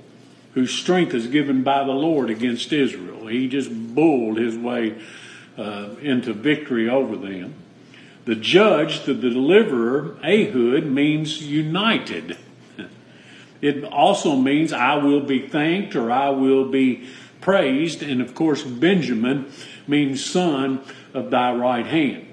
whose 0.54 0.72
strength 0.72 1.14
is 1.14 1.28
given 1.28 1.64
by 1.64 1.84
the 1.84 1.92
Lord 1.92 2.30
against 2.30 2.72
Israel. 2.72 3.28
He 3.28 3.48
just 3.48 3.72
bulled 3.72 4.38
his 4.38 4.58
way 4.58 5.00
uh, 5.58 5.90
into 6.02 6.34
victory 6.34 6.90
over 6.90 7.16
them. 7.16 7.54
The 8.26 8.36
judge, 8.36 9.06
the 9.06 9.14
deliverer, 9.14 10.18
Ahud, 10.24 10.86
means 10.86 11.42
united. 11.42 12.38
It 13.62 13.84
also 13.84 14.36
means 14.36 14.72
I 14.72 14.96
will 14.96 15.22
be 15.22 15.48
thanked 15.48 15.96
or 15.96 16.12
I 16.12 16.30
will 16.30 16.70
be 16.70 17.08
praised. 17.42 18.02
And 18.02 18.22
of 18.22 18.36
course, 18.36 18.64
Benjamin 18.64 19.52
means 19.88 20.24
son 20.24 20.82
of 21.14 21.32
thy 21.32 21.54
right 21.54 21.86
hand. 21.86 22.28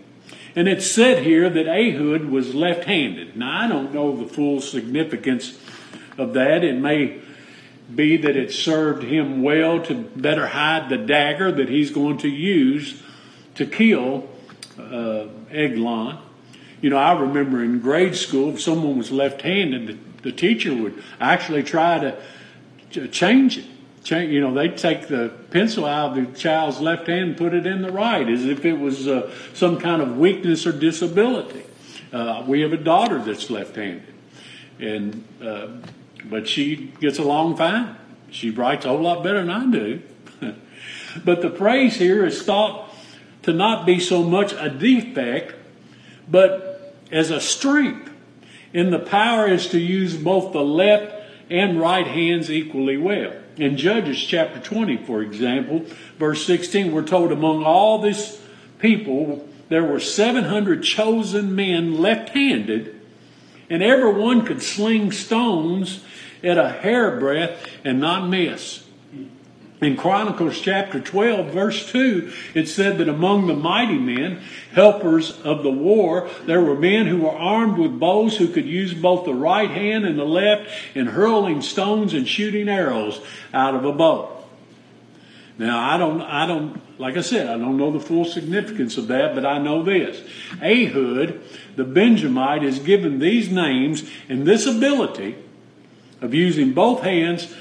And 0.54 0.68
it's 0.68 0.90
said 0.90 1.23
here 1.23 1.50
that 1.50 1.66
Ehud 1.66 2.26
was 2.26 2.54
left 2.54 2.85
handed. 2.85 3.37
Now, 3.37 3.64
I 3.64 3.68
don't 3.68 3.92
know 3.92 4.16
the 4.16 4.26
full 4.26 4.61
significance 4.61 5.59
of 6.16 6.33
that. 6.33 6.64
It 6.64 6.76
may 6.76 7.21
be 7.95 8.16
that 8.16 8.37
it 8.37 8.52
served 8.52 9.02
him 9.02 9.42
well 9.42 9.83
to 9.85 9.95
better 9.95 10.47
hide 10.49 10.88
the 10.88 10.97
dagger 10.97 11.52
that 11.52 11.68
he's 11.68 11.90
going 11.90 12.18
to 12.18 12.28
use 12.28 13.02
to 13.54 13.66
kill 13.66 14.28
uh, 14.78 15.26
Eglon. 15.50 16.18
You 16.80 16.90
know, 16.90 16.99
I 16.99 17.18
remember 17.18 17.62
in 17.62 17.80
grade 17.80 18.16
school, 18.16 18.54
if 18.54 18.61
someone 18.61 18.99
was 18.99 19.12
left 19.12 19.42
handed, 19.42 19.99
the, 20.26 20.33
teacher 20.33 20.75
would 20.75 21.02
actually 21.21 21.62
try 21.62 21.99
to, 22.90 23.09
change 23.09 23.59
it 23.59 23.66
change, 24.06 24.33
you 24.33 24.40
know, 24.40 24.54
they'd 24.54 24.78
take 24.78 25.09
the 25.09 25.30
pencil 25.50 25.85
out 25.85 26.16
of 26.16 26.33
the 26.33 26.38
child's 26.38 26.80
left 26.80 27.09
hand 27.09 27.30
and 27.30 27.37
put 27.37 27.52
it 27.52 27.66
in 27.66 27.83
the 27.83 27.90
right 27.90 28.28
as 28.28 28.45
if 28.45 28.64
it 28.64 28.78
was 28.78 29.09
uh, 29.09 29.30
some 29.52 29.78
kind 29.78 30.00
of 30.00 30.16
weakness 30.16 30.64
or 30.66 30.73
disability. 30.73 31.64
Uh, 32.12 32.45
we 32.47 32.61
have 32.61 32.73
a 32.73 32.76
daughter 32.76 33.18
that's 33.18 33.50
left-handed, 33.50 34.14
and 34.78 35.25
uh, 35.42 35.66
but 36.25 36.47
she 36.47 36.92
gets 37.00 37.18
along 37.18 37.56
fine. 37.56 37.97
She 38.30 38.50
writes 38.50 38.85
a 38.85 38.88
whole 38.88 39.02
lot 39.02 39.25
better 39.25 39.40
than 39.45 39.50
I 39.50 39.66
do. 39.71 40.02
but 41.25 41.42
the 41.42 41.50
phrase 41.50 41.97
here 41.97 42.25
is 42.25 42.42
thought 42.42 42.95
to 43.42 43.52
not 43.52 43.87
be 43.87 43.99
so 43.99 44.23
much 44.23 44.52
a 44.52 44.71
defect, 44.71 45.54
but 46.28 46.95
as 47.11 47.30
a 47.30 47.40
strength. 47.40 48.11
And 48.75 48.92
the 48.92 48.99
power 48.99 49.46
is 49.46 49.68
to 49.68 49.78
use 49.78 50.16
both 50.16 50.52
the 50.52 50.64
left 50.64 51.14
and 51.50 51.80
right 51.80 52.06
hands 52.06 52.50
equally 52.50 52.96
well. 52.96 53.32
In 53.56 53.76
Judges 53.76 54.23
chapter 54.23 54.61
20, 54.61 54.99
for 54.99 55.23
example, 55.23 55.84
verse 56.19 56.45
16, 56.47 56.93
we're 56.93 57.02
told 57.02 57.32
among 57.32 57.64
all 57.64 57.99
this 57.99 58.41
people 58.78 59.49
there 59.69 59.84
were 59.84 60.00
700 60.00 60.82
chosen 60.82 61.54
men 61.54 61.99
left 61.99 62.30
handed, 62.30 63.00
and 63.71 63.82
every 63.82 64.12
one 64.12 64.45
could 64.45 64.62
sling 64.62 65.10
stones 65.10 66.04
at 66.43 66.58
a 66.58 66.69
hairbreadth 66.69 67.67
and 67.84 68.00
not 68.00 68.28
miss. 68.28 68.85
In 69.82 69.99
Chronicles 69.99 70.58
chapter 70.58 71.00
12, 71.00 71.52
verse 71.52 71.91
2, 71.93 72.32
it 72.54 72.67
said 72.67 72.97
that 72.97 73.10
among 73.10 73.47
the 73.47 73.54
mighty 73.54 73.99
men, 73.99 74.41
helpers 74.73 75.39
of 75.43 75.62
the 75.62 75.71
war, 75.71 76.30
there 76.47 76.62
were 76.62 76.76
men 76.76 77.06
who 77.06 77.19
were 77.19 77.30
armed 77.30 77.76
with 77.76 78.00
bows 78.00 78.39
who 78.39 78.49
could 78.49 78.65
use 78.65 78.95
both 78.95 79.26
the 79.26 79.34
right 79.34 79.71
hand 79.71 80.06
and 80.06 80.19
the 80.19 80.25
left 80.25 80.71
in 80.95 81.08
hurling 81.08 81.60
stones 81.60 82.15
and 82.15 82.26
shooting 82.26 82.71
arrows 82.71 83.21
out 83.52 83.75
of 83.75 83.84
a 83.84 83.93
bow. 83.93 84.32
Now, 85.58 85.78
I 85.78 85.99
don't, 85.99 86.23
I 86.23 86.47
don't, 86.47 86.80
like 86.99 87.19
I 87.19 87.23
said, 87.23 87.47
I 87.47 87.58
don't 87.58 87.76
know 87.76 87.91
the 87.91 88.00
full 88.00 88.25
significance 88.25 88.97
of 88.97 89.08
that, 89.08 89.34
but 89.34 89.45
I 89.45 89.58
know 89.58 89.82
this. 89.82 90.23
Ehud, 90.62 91.41
the 91.76 91.84
Benjamite, 91.84 92.62
is 92.62 92.78
given 92.78 93.19
these 93.19 93.50
names 93.50 94.08
and 94.28 94.47
this 94.47 94.67
ability 94.67 95.36
of 96.23 96.32
using 96.32 96.73
both 96.73 97.02
hands 97.02 97.54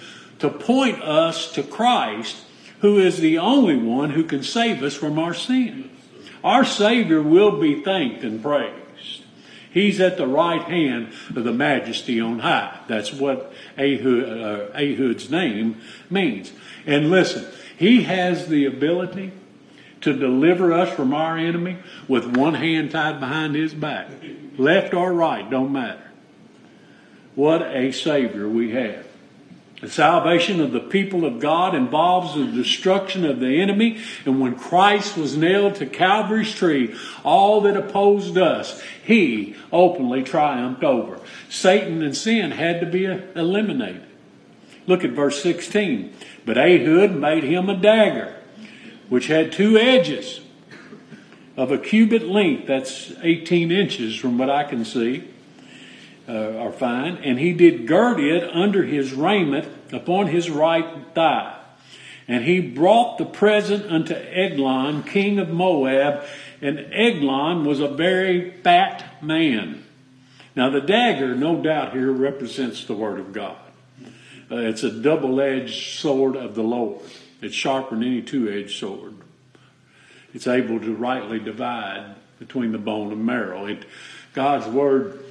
to 0.45 0.51
point 0.51 1.01
us 1.01 1.51
to 1.53 1.63
Christ, 1.63 2.37
who 2.81 2.99
is 2.99 3.19
the 3.19 3.39
only 3.39 3.75
one 3.75 4.11
who 4.11 4.23
can 4.23 4.43
save 4.43 4.83
us 4.83 4.93
from 4.93 5.17
our 5.17 5.33
sin. 5.33 5.89
Our 6.43 6.63
Savior 6.63 7.19
will 7.19 7.59
be 7.59 7.81
thanked 7.81 8.23
and 8.23 8.43
praised. 8.43 9.23
He's 9.71 9.99
at 9.99 10.17
the 10.17 10.27
right 10.27 10.61
hand 10.61 11.11
of 11.35 11.43
the 11.43 11.51
majesty 11.51 12.21
on 12.21 12.39
high. 12.39 12.79
That's 12.87 13.11
what 13.11 13.51
Ehud, 13.75 14.23
uh, 14.23 14.77
Ehud's 14.77 15.31
name 15.31 15.81
means. 16.11 16.53
And 16.85 17.09
listen, 17.09 17.45
he 17.75 18.03
has 18.03 18.47
the 18.47 18.65
ability 18.65 19.31
to 20.01 20.13
deliver 20.13 20.71
us 20.71 20.95
from 20.95 21.11
our 21.13 21.37
enemy 21.37 21.77
with 22.07 22.37
one 22.37 22.53
hand 22.53 22.91
tied 22.91 23.19
behind 23.19 23.55
his 23.55 23.73
back. 23.73 24.09
Left 24.57 24.93
or 24.93 25.11
right, 25.11 25.49
don't 25.49 25.73
matter. 25.73 26.11
What 27.33 27.63
a 27.63 27.91
Savior 27.91 28.47
we 28.47 28.71
have. 28.71 29.05
The 29.85 29.91
salvation 29.91 30.61
of 30.61 30.71
the 30.71 30.79
people 30.79 31.25
of 31.25 31.39
God 31.39 31.75
involves 31.75 32.33
the 32.33 32.47
destruction 32.47 33.23
of 33.23 33.39
the 33.39 33.61
enemy. 33.61 34.01
And 34.25 34.41
when 34.41 34.55
Christ 34.55 35.15
was 35.15 35.37
nailed 35.37 35.75
to 35.75 35.85
Calvary's 35.85 36.55
tree, 36.55 36.95
all 37.23 37.61
that 37.61 37.77
opposed 37.77 38.35
us, 38.35 38.81
he 39.03 39.55
openly 39.71 40.23
triumphed 40.23 40.83
over. 40.83 41.19
Satan 41.49 42.01
and 42.01 42.17
sin 42.17 42.49
had 42.49 42.79
to 42.79 42.87
be 42.87 43.05
eliminated. 43.05 44.07
Look 44.87 45.03
at 45.03 45.11
verse 45.11 45.43
16. 45.43 46.15
But 46.47 46.57
Ehud 46.57 47.11
made 47.11 47.43
him 47.43 47.69
a 47.69 47.77
dagger, 47.77 48.35
which 49.07 49.27
had 49.27 49.51
two 49.51 49.77
edges 49.77 50.41
of 51.55 51.71
a 51.71 51.77
cubit 51.77 52.23
length. 52.23 52.65
That's 52.65 53.11
18 53.21 53.71
inches 53.71 54.15
from 54.15 54.39
what 54.39 54.49
I 54.49 54.63
can 54.63 54.83
see 54.83 55.25
uh, 56.27 56.57
are 56.57 56.71
fine. 56.71 57.17
And 57.17 57.39
he 57.39 57.53
did 57.53 57.87
gird 57.87 58.19
it 58.19 58.43
under 58.43 58.83
his 58.83 59.13
raiment 59.13 59.67
upon 59.93 60.27
his 60.27 60.49
right 60.49 61.05
thigh. 61.13 61.57
And 62.27 62.43
he 62.43 62.59
brought 62.59 63.17
the 63.17 63.25
present 63.25 63.91
unto 63.91 64.15
Eglon, 64.15 65.03
king 65.03 65.37
of 65.37 65.49
Moab, 65.49 66.23
and 66.61 66.79
Eglon 66.91 67.65
was 67.65 67.79
a 67.79 67.87
very 67.87 68.51
fat 68.61 69.23
man. 69.23 69.83
Now, 70.55 70.69
the 70.69 70.81
dagger, 70.81 71.35
no 71.35 71.61
doubt, 71.61 71.93
here 71.93 72.11
represents 72.11 72.85
the 72.85 72.95
Word 72.95 73.19
of 73.19 73.33
God. 73.33 73.57
Uh, 74.49 74.57
it's 74.57 74.83
a 74.83 74.91
double 74.91 75.41
edged 75.41 75.99
sword 75.99 76.35
of 76.35 76.55
the 76.55 76.63
Lord, 76.63 77.01
it's 77.41 77.55
sharper 77.55 77.95
than 77.95 78.03
any 78.03 78.21
two 78.21 78.49
edged 78.49 78.79
sword. 78.79 79.15
It's 80.33 80.47
able 80.47 80.79
to 80.79 80.95
rightly 80.95 81.39
divide 81.39 82.15
between 82.39 82.71
the 82.71 82.77
bone 82.77 83.11
and 83.11 83.25
marrow. 83.25 83.65
It, 83.65 83.85
God's 84.33 84.67
Word 84.67 85.24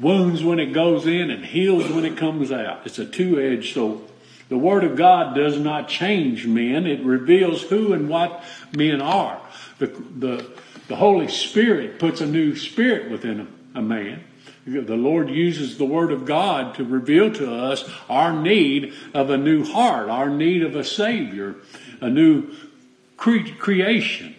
wounds 0.00 0.42
when 0.42 0.58
it 0.58 0.72
goes 0.72 1.06
in 1.06 1.30
and 1.30 1.44
heals 1.44 1.90
when 1.90 2.04
it 2.04 2.16
comes 2.16 2.52
out. 2.52 2.82
It's 2.84 2.98
a 2.98 3.06
two 3.06 3.40
edged 3.40 3.74
sword. 3.74 4.00
The 4.48 4.58
Word 4.58 4.84
of 4.84 4.96
God 4.96 5.34
does 5.34 5.58
not 5.58 5.88
change 5.88 6.46
men, 6.46 6.86
it 6.86 7.04
reveals 7.04 7.62
who 7.62 7.92
and 7.92 8.08
what 8.08 8.42
men 8.74 9.02
are. 9.02 9.40
The, 9.78 9.86
the, 9.86 10.50
the 10.88 10.96
Holy 10.96 11.28
Spirit 11.28 11.98
puts 11.98 12.20
a 12.20 12.26
new 12.26 12.56
spirit 12.56 13.10
within 13.10 13.46
a, 13.74 13.78
a 13.78 13.82
man. 13.82 14.24
The 14.66 14.96
Lord 14.96 15.30
uses 15.30 15.78
the 15.78 15.84
Word 15.86 16.12
of 16.12 16.26
God 16.26 16.74
to 16.74 16.84
reveal 16.84 17.32
to 17.34 17.54
us 17.54 17.88
our 18.08 18.32
need 18.32 18.92
of 19.14 19.30
a 19.30 19.38
new 19.38 19.64
heart, 19.64 20.10
our 20.10 20.28
need 20.28 20.62
of 20.62 20.76
a 20.76 20.84
Savior, 20.84 21.56
a 22.00 22.10
new 22.10 22.50
cre- 23.16 23.54
creation. 23.58 24.34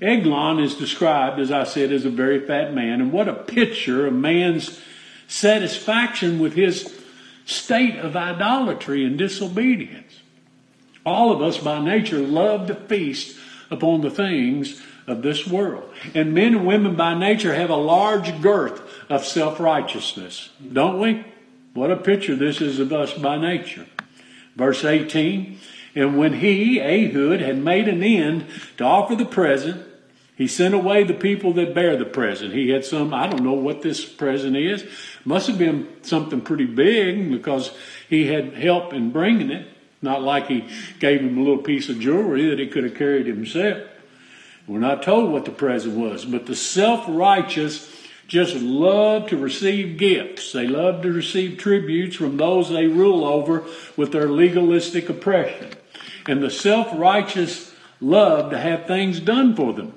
Eglon 0.00 0.58
is 0.58 0.74
described, 0.74 1.38
as 1.38 1.50
I 1.50 1.64
said, 1.64 1.92
as 1.92 2.04
a 2.04 2.10
very 2.10 2.44
fat 2.46 2.74
man. 2.74 3.00
And 3.00 3.12
what 3.12 3.28
a 3.28 3.34
picture 3.34 4.06
of 4.06 4.12
man's 4.12 4.80
satisfaction 5.28 6.38
with 6.38 6.54
his 6.54 7.00
state 7.46 7.96
of 7.96 8.16
idolatry 8.16 9.04
and 9.04 9.16
disobedience. 9.16 10.20
All 11.04 11.32
of 11.32 11.42
us 11.42 11.58
by 11.58 11.84
nature 11.84 12.18
love 12.18 12.66
to 12.68 12.74
feast 12.74 13.36
upon 13.70 14.00
the 14.00 14.10
things 14.10 14.82
of 15.06 15.22
this 15.22 15.46
world. 15.46 15.92
And 16.14 16.34
men 16.34 16.54
and 16.54 16.66
women 16.66 16.96
by 16.96 17.14
nature 17.14 17.54
have 17.54 17.70
a 17.70 17.76
large 17.76 18.40
girth 18.40 18.82
of 19.10 19.26
self 19.26 19.60
righteousness, 19.60 20.50
don't 20.72 20.98
we? 20.98 21.24
What 21.74 21.90
a 21.90 21.96
picture 21.96 22.36
this 22.36 22.60
is 22.60 22.78
of 22.78 22.92
us 22.92 23.12
by 23.12 23.36
nature. 23.36 23.86
Verse 24.56 24.84
18 24.84 25.58
And 25.94 26.18
when 26.18 26.34
he, 26.34 26.80
Ehud, 26.80 27.40
had 27.40 27.58
made 27.58 27.88
an 27.88 28.02
end 28.02 28.46
to 28.78 28.84
offer 28.84 29.14
the 29.14 29.24
present, 29.24 29.86
he 30.36 30.48
sent 30.48 30.74
away 30.74 31.04
the 31.04 31.14
people 31.14 31.52
that 31.52 31.74
bear 31.74 31.96
the 31.96 32.04
present. 32.04 32.52
He 32.52 32.70
had 32.70 32.84
some, 32.84 33.14
I 33.14 33.28
don't 33.28 33.44
know 33.44 33.52
what 33.52 33.82
this 33.82 34.04
present 34.04 34.56
is. 34.56 34.84
Must 35.24 35.46
have 35.46 35.58
been 35.58 35.88
something 36.02 36.40
pretty 36.40 36.66
big 36.66 37.30
because 37.30 37.72
he 38.08 38.26
had 38.26 38.54
help 38.54 38.92
in 38.92 39.12
bringing 39.12 39.50
it. 39.50 39.68
Not 40.02 40.22
like 40.22 40.48
he 40.48 40.68
gave 40.98 41.20
him 41.20 41.38
a 41.38 41.40
little 41.40 41.62
piece 41.62 41.88
of 41.88 42.00
jewelry 42.00 42.50
that 42.50 42.58
he 42.58 42.66
could 42.66 42.84
have 42.84 42.96
carried 42.96 43.26
himself. 43.26 43.78
We're 44.66 44.80
not 44.80 45.02
told 45.02 45.30
what 45.30 45.44
the 45.44 45.50
present 45.50 45.96
was, 45.96 46.24
but 46.24 46.46
the 46.46 46.56
self-righteous 46.56 47.92
just 48.26 48.56
love 48.56 49.28
to 49.28 49.36
receive 49.36 49.98
gifts. 49.98 50.52
They 50.52 50.66
love 50.66 51.02
to 51.02 51.12
receive 51.12 51.58
tributes 51.58 52.16
from 52.16 52.38
those 52.38 52.70
they 52.70 52.86
rule 52.86 53.24
over 53.24 53.64
with 53.96 54.12
their 54.12 54.28
legalistic 54.28 55.08
oppression. 55.08 55.70
And 56.26 56.42
the 56.42 56.50
self-righteous 56.50 57.74
love 58.00 58.50
to 58.50 58.58
have 58.58 58.86
things 58.86 59.20
done 59.20 59.54
for 59.54 59.72
them. 59.72 59.94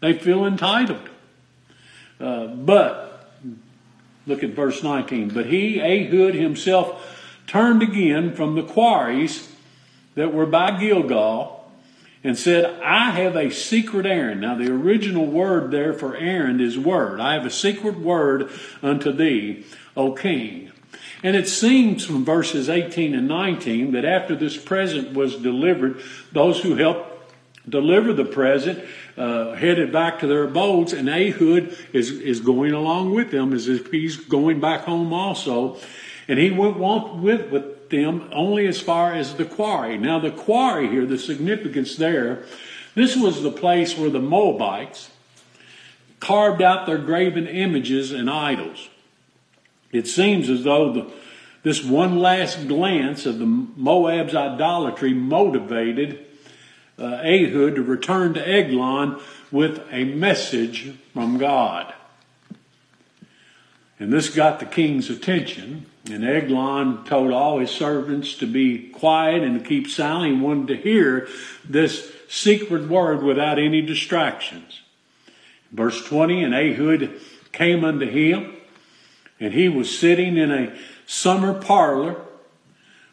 They 0.00 0.12
feel 0.12 0.44
entitled. 0.44 1.08
Uh, 2.20 2.46
but, 2.46 3.30
look 4.26 4.42
at 4.42 4.50
verse 4.50 4.82
19. 4.82 5.30
But 5.30 5.46
he, 5.46 5.80
Ehud 5.80 6.34
himself, 6.34 7.22
turned 7.46 7.82
again 7.82 8.34
from 8.34 8.54
the 8.54 8.62
quarries 8.62 9.52
that 10.14 10.32
were 10.32 10.46
by 10.46 10.78
Gilgal 10.78 11.56
and 12.24 12.36
said, 12.36 12.80
I 12.82 13.12
have 13.12 13.36
a 13.36 13.50
secret 13.50 14.04
errand. 14.04 14.40
Now, 14.40 14.56
the 14.56 14.72
original 14.72 15.26
word 15.26 15.70
there 15.70 15.92
for 15.92 16.16
errand 16.16 16.60
is 16.60 16.78
word. 16.78 17.20
I 17.20 17.34
have 17.34 17.46
a 17.46 17.50
secret 17.50 18.00
word 18.00 18.50
unto 18.82 19.12
thee, 19.12 19.64
O 19.96 20.12
king. 20.12 20.72
And 21.22 21.34
it 21.34 21.48
seems 21.48 22.04
from 22.04 22.24
verses 22.24 22.68
18 22.68 23.14
and 23.14 23.26
19 23.26 23.92
that 23.92 24.04
after 24.04 24.36
this 24.36 24.56
present 24.56 25.14
was 25.14 25.36
delivered, 25.36 26.00
those 26.32 26.60
who 26.60 26.76
helped 26.76 27.34
deliver 27.68 28.12
the 28.12 28.24
present 28.24 28.84
uh, 29.16 29.54
headed 29.54 29.92
back 29.92 30.20
to 30.20 30.26
their 30.26 30.44
abodes, 30.44 30.92
and 30.92 31.08
Ehud 31.08 31.76
is, 31.92 32.10
is 32.10 32.40
going 32.40 32.72
along 32.72 33.14
with 33.14 33.30
them 33.30 33.52
as 33.52 33.66
if 33.66 33.90
he's 33.90 34.16
going 34.16 34.60
back 34.60 34.82
home 34.82 35.12
also. 35.12 35.78
And 36.28 36.38
he 36.38 36.50
went 36.50 36.78
with, 36.78 37.50
with 37.50 37.88
them 37.88 38.28
only 38.32 38.66
as 38.66 38.80
far 38.80 39.12
as 39.14 39.34
the 39.34 39.44
quarry. 39.44 39.96
Now, 39.96 40.18
the 40.18 40.30
quarry 40.30 40.88
here, 40.88 41.06
the 41.06 41.18
significance 41.18 41.96
there, 41.96 42.44
this 42.94 43.16
was 43.16 43.42
the 43.42 43.52
place 43.52 43.96
where 43.96 44.10
the 44.10 44.20
Moabites 44.20 45.10
carved 46.20 46.62
out 46.62 46.86
their 46.86 46.98
graven 46.98 47.46
images 47.46 48.10
and 48.12 48.30
idols. 48.30 48.88
It 49.92 50.06
seems 50.06 50.48
as 50.48 50.64
though 50.64 50.92
the, 50.92 51.12
this 51.62 51.84
one 51.84 52.18
last 52.18 52.68
glance 52.68 53.26
of 53.26 53.38
the 53.38 53.46
Moab's 53.46 54.34
idolatry 54.34 55.14
motivated 55.14 56.24
uh, 56.98 57.20
Ehud 57.24 57.74
to 57.76 57.82
return 57.82 58.34
to 58.34 58.48
Eglon 58.48 59.20
with 59.50 59.82
a 59.90 60.04
message 60.04 60.94
from 61.12 61.38
God. 61.38 61.92
And 63.98 64.12
this 64.12 64.28
got 64.28 64.60
the 64.60 64.66
king's 64.66 65.08
attention. 65.08 65.86
And 66.10 66.24
Eglon 66.24 67.04
told 67.04 67.32
all 67.32 67.58
his 67.58 67.70
servants 67.70 68.34
to 68.36 68.46
be 68.46 68.90
quiet 68.90 69.42
and 69.42 69.58
to 69.58 69.68
keep 69.68 69.88
silent. 69.88 70.36
He 70.36 70.40
wanted 70.40 70.68
to 70.68 70.76
hear 70.76 71.28
this 71.68 72.12
secret 72.28 72.88
word 72.88 73.22
without 73.22 73.58
any 73.58 73.82
distractions. 73.82 74.80
Verse 75.72 76.04
20, 76.04 76.44
and 76.44 76.54
Ehud 76.54 77.20
came 77.52 77.84
unto 77.84 78.06
him, 78.08 78.55
and 79.38 79.52
he 79.52 79.68
was 79.68 79.98
sitting 79.98 80.36
in 80.36 80.50
a 80.50 80.76
summer 81.06 81.54
parlor, 81.54 82.16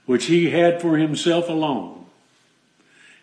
which 0.06 0.26
he 0.26 0.50
had 0.50 0.82
for 0.82 0.98
himself 0.98 1.50
alone. 1.50 2.06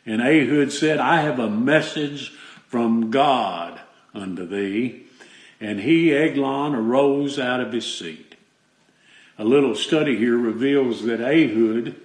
And 0.06 0.20
Ehud 0.22 0.72
said, 0.72 0.98
I 0.98 1.20
have 1.20 1.38
a 1.38 1.50
message 1.50 2.30
from 2.68 3.10
God 3.10 3.80
unto 4.14 4.46
thee. 4.46 5.06
And 5.60 5.80
he, 5.80 6.14
Eglon, 6.14 6.74
arose 6.74 7.38
out 7.38 7.60
of 7.60 7.72
his 7.72 7.86
seat. 7.92 8.34
A 9.38 9.44
little 9.44 9.74
study 9.74 10.16
here 10.16 10.36
reveals 10.36 11.04
that 11.04 11.20
Ehud 11.20 11.96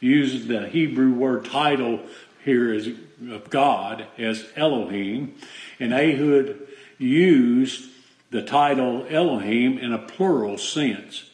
used 0.00 0.48
the 0.48 0.68
Hebrew 0.68 1.12
word 1.12 1.44
title 1.44 2.00
here 2.44 2.72
as 2.72 2.88
of 3.30 3.50
God 3.50 4.06
as 4.18 4.46
Elohim, 4.56 5.34
and 5.78 5.92
Ehud 5.92 6.58
used 6.98 7.88
the 8.32 8.42
title 8.42 9.06
Elohim 9.10 9.78
in 9.78 9.92
a 9.92 9.98
plural 9.98 10.58
sense. 10.58 11.30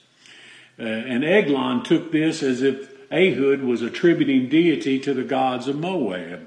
Uh, 0.78 0.82
and 0.82 1.24
Eglon 1.24 1.84
took 1.84 2.12
this 2.12 2.42
as 2.42 2.60
if 2.60 2.90
Ehud 3.10 3.62
was 3.62 3.82
attributing 3.82 4.48
deity 4.48 4.98
to 4.98 5.14
the 5.14 5.22
gods 5.22 5.68
of 5.68 5.78
Moab. 5.78 6.46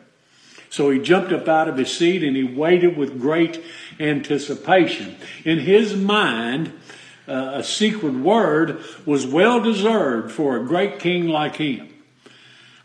So 0.69 0.89
he 0.89 0.99
jumped 0.99 1.31
up 1.31 1.47
out 1.47 1.67
of 1.67 1.77
his 1.77 1.91
seat 1.91 2.23
and 2.23 2.35
he 2.35 2.43
waited 2.43 2.95
with 2.95 3.19
great 3.19 3.63
anticipation. 3.99 5.15
In 5.43 5.59
his 5.59 5.95
mind, 5.95 6.73
uh, 7.27 7.51
a 7.55 7.63
secret 7.63 8.13
word 8.13 8.83
was 9.05 9.25
well 9.25 9.61
deserved 9.61 10.31
for 10.31 10.57
a 10.57 10.65
great 10.65 10.99
king 10.99 11.27
like 11.27 11.55
him. 11.55 11.93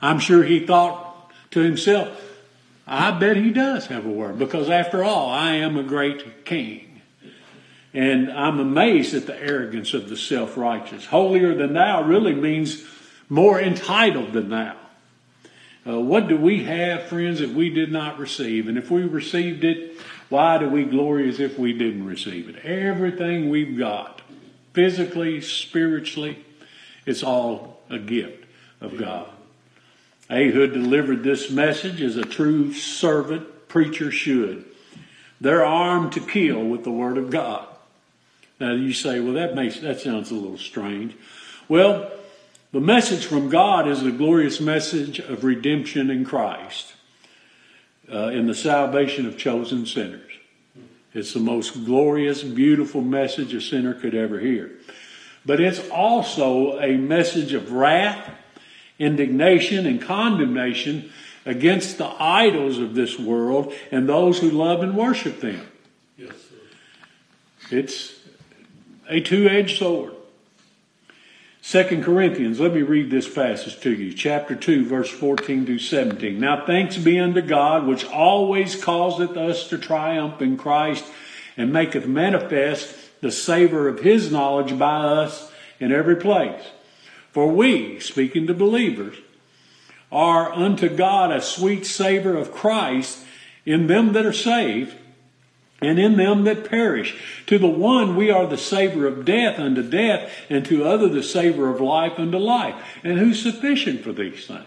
I'm 0.00 0.20
sure 0.20 0.44
he 0.44 0.64
thought 0.64 1.32
to 1.50 1.60
himself, 1.60 2.08
I 2.86 3.10
bet 3.12 3.36
he 3.36 3.50
does 3.50 3.86
have 3.86 4.06
a 4.06 4.10
word 4.10 4.38
because 4.38 4.70
after 4.70 5.02
all, 5.02 5.28
I 5.30 5.52
am 5.52 5.76
a 5.76 5.82
great 5.82 6.44
king. 6.44 6.85
And 7.96 8.30
I'm 8.30 8.60
amazed 8.60 9.14
at 9.14 9.24
the 9.24 9.42
arrogance 9.42 9.94
of 9.94 10.10
the 10.10 10.18
self-righteous. 10.18 11.06
Holier 11.06 11.54
than 11.54 11.72
thou 11.72 12.02
really 12.02 12.34
means 12.34 12.84
more 13.30 13.58
entitled 13.58 14.34
than 14.34 14.50
thou. 14.50 14.76
Uh, 15.88 16.00
what 16.00 16.28
do 16.28 16.36
we 16.36 16.64
have, 16.64 17.04
friends, 17.04 17.40
if 17.40 17.52
we 17.52 17.70
did 17.70 17.90
not 17.90 18.18
receive? 18.18 18.68
And 18.68 18.76
if 18.76 18.90
we 18.90 19.04
received 19.04 19.64
it, 19.64 19.98
why 20.28 20.58
do 20.58 20.68
we 20.68 20.84
glory 20.84 21.26
as 21.30 21.40
if 21.40 21.58
we 21.58 21.72
didn't 21.72 22.04
receive 22.04 22.50
it? 22.50 22.62
Everything 22.66 23.48
we've 23.48 23.78
got, 23.78 24.20
physically, 24.74 25.40
spiritually, 25.40 26.44
it's 27.06 27.22
all 27.22 27.80
a 27.88 27.98
gift 27.98 28.44
of 28.82 28.98
God. 28.98 29.30
Ehud 30.28 30.74
delivered 30.74 31.22
this 31.22 31.50
message 31.50 32.02
as 32.02 32.16
a 32.16 32.26
true 32.26 32.74
servant 32.74 33.68
preacher 33.68 34.10
should. 34.10 34.66
They're 35.40 35.64
armed 35.64 36.12
to 36.12 36.20
kill 36.20 36.62
with 36.62 36.84
the 36.84 36.90
word 36.90 37.16
of 37.16 37.30
God. 37.30 37.68
Now 38.58 38.72
you 38.72 38.92
say, 38.92 39.20
well, 39.20 39.34
that 39.34 39.54
makes 39.54 39.80
that 39.80 40.00
sounds 40.00 40.30
a 40.30 40.34
little 40.34 40.58
strange. 40.58 41.14
Well, 41.68 42.10
the 42.72 42.80
message 42.80 43.26
from 43.26 43.48
God 43.48 43.88
is 43.88 44.02
the 44.02 44.12
glorious 44.12 44.60
message 44.60 45.18
of 45.18 45.44
redemption 45.44 46.10
in 46.10 46.24
Christ, 46.24 46.94
uh, 48.12 48.28
in 48.28 48.46
the 48.46 48.54
salvation 48.54 49.26
of 49.26 49.36
chosen 49.36 49.86
sinners. 49.86 50.32
It's 51.14 51.32
the 51.32 51.40
most 51.40 51.86
glorious, 51.86 52.42
beautiful 52.42 53.00
message 53.00 53.54
a 53.54 53.60
sinner 53.60 53.94
could 53.94 54.14
ever 54.14 54.38
hear. 54.38 54.72
But 55.46 55.60
it's 55.60 55.88
also 55.88 56.78
a 56.80 56.96
message 56.96 57.54
of 57.54 57.72
wrath, 57.72 58.30
indignation, 58.98 59.86
and 59.86 60.02
condemnation 60.02 61.10
against 61.46 61.96
the 61.96 62.12
idols 62.20 62.78
of 62.78 62.94
this 62.94 63.18
world 63.18 63.72
and 63.90 64.08
those 64.08 64.40
who 64.40 64.50
love 64.50 64.82
and 64.82 64.96
worship 64.96 65.40
them. 65.40 65.66
Yes, 66.18 66.32
sir. 67.70 67.76
It's 67.78 68.15
a 69.08 69.20
two-edged 69.20 69.78
sword. 69.78 70.12
Second 71.62 72.04
Corinthians, 72.04 72.60
let 72.60 72.72
me 72.72 72.82
read 72.82 73.10
this 73.10 73.28
passage 73.28 73.80
to 73.80 73.92
you. 73.92 74.12
Chapter 74.12 74.54
2, 74.54 74.84
verse 74.86 75.10
14 75.10 75.66
to 75.66 75.78
17. 75.78 76.38
Now 76.38 76.64
thanks 76.64 76.96
be 76.96 77.18
unto 77.18 77.42
God, 77.42 77.86
which 77.86 78.04
always 78.04 78.80
causeth 78.80 79.36
us 79.36 79.68
to 79.68 79.78
triumph 79.78 80.40
in 80.40 80.56
Christ, 80.56 81.04
and 81.56 81.72
maketh 81.72 82.06
manifest 82.06 82.94
the 83.20 83.32
savor 83.32 83.88
of 83.88 84.00
his 84.00 84.30
knowledge 84.30 84.78
by 84.78 85.00
us 85.00 85.50
in 85.80 85.90
every 85.90 86.16
place. 86.16 86.62
For 87.32 87.48
we, 87.48 87.98
speaking 87.98 88.46
to 88.46 88.54
believers, 88.54 89.16
are 90.12 90.52
unto 90.52 90.88
God 90.88 91.32
a 91.32 91.40
sweet 91.40 91.84
savor 91.84 92.36
of 92.36 92.52
Christ 92.52 93.24
in 93.64 93.88
them 93.88 94.12
that 94.12 94.24
are 94.24 94.32
saved 94.32 94.96
and 95.86 95.98
in 95.98 96.16
them 96.16 96.44
that 96.44 96.68
perish. 96.68 97.16
To 97.46 97.58
the 97.58 97.66
one 97.66 98.16
we 98.16 98.30
are 98.30 98.46
the 98.46 98.58
savor 98.58 99.06
of 99.06 99.24
death 99.24 99.58
unto 99.58 99.82
death, 99.82 100.30
and 100.50 100.64
to 100.66 100.84
other 100.84 101.08
the 101.08 101.22
savor 101.22 101.70
of 101.70 101.80
life 101.80 102.18
unto 102.18 102.38
life. 102.38 102.74
And 103.04 103.18
who's 103.18 103.40
sufficient 103.40 104.02
for 104.02 104.12
these 104.12 104.46
things? 104.46 104.64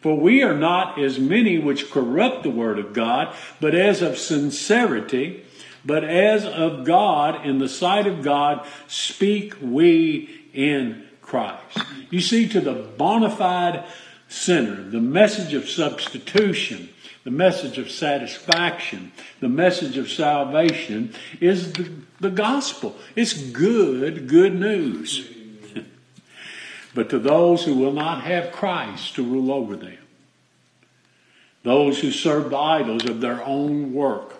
For 0.00 0.18
we 0.18 0.42
are 0.42 0.56
not 0.56 0.98
as 0.98 1.18
many 1.18 1.58
which 1.58 1.90
corrupt 1.90 2.42
the 2.42 2.50
word 2.50 2.78
of 2.78 2.92
God, 2.92 3.34
but 3.60 3.74
as 3.74 4.02
of 4.02 4.18
sincerity, 4.18 5.44
but 5.84 6.02
as 6.02 6.44
of 6.44 6.84
God, 6.84 7.46
in 7.46 7.58
the 7.58 7.68
sight 7.68 8.06
of 8.06 8.22
God, 8.22 8.66
speak 8.88 9.54
we 9.60 10.28
in 10.52 11.06
Christ. 11.20 11.78
You 12.10 12.20
see, 12.20 12.48
to 12.48 12.60
the 12.60 12.74
bona 12.74 13.30
fide 13.30 13.84
center. 14.28 14.82
The 14.82 15.00
message 15.00 15.54
of 15.54 15.68
substitution, 15.68 16.88
the 17.24 17.30
message 17.30 17.78
of 17.78 17.90
satisfaction, 17.90 19.12
the 19.40 19.48
message 19.48 19.96
of 19.96 20.10
salvation 20.10 21.14
is 21.40 21.72
the, 21.72 21.90
the 22.20 22.30
gospel. 22.30 22.96
It's 23.14 23.32
good, 23.32 24.26
good 24.26 24.58
news. 24.58 25.28
but 26.94 27.10
to 27.10 27.18
those 27.18 27.64
who 27.64 27.74
will 27.74 27.92
not 27.92 28.22
have 28.22 28.52
Christ 28.52 29.14
to 29.14 29.22
rule 29.22 29.52
over 29.52 29.76
them, 29.76 29.98
those 31.62 32.00
who 32.00 32.10
serve 32.10 32.50
the 32.50 32.58
idols 32.58 33.04
of 33.04 33.20
their 33.20 33.44
own 33.44 33.94
work, 33.94 34.34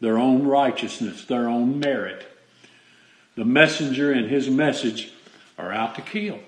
their 0.00 0.18
own 0.18 0.46
righteousness, 0.46 1.24
their 1.24 1.48
own 1.48 1.78
merit, 1.78 2.26
the 3.34 3.46
messenger 3.46 4.12
and 4.12 4.28
his 4.28 4.50
message 4.50 5.12
are 5.56 5.72
out 5.72 5.94
to 5.94 6.02
kill. 6.02 6.38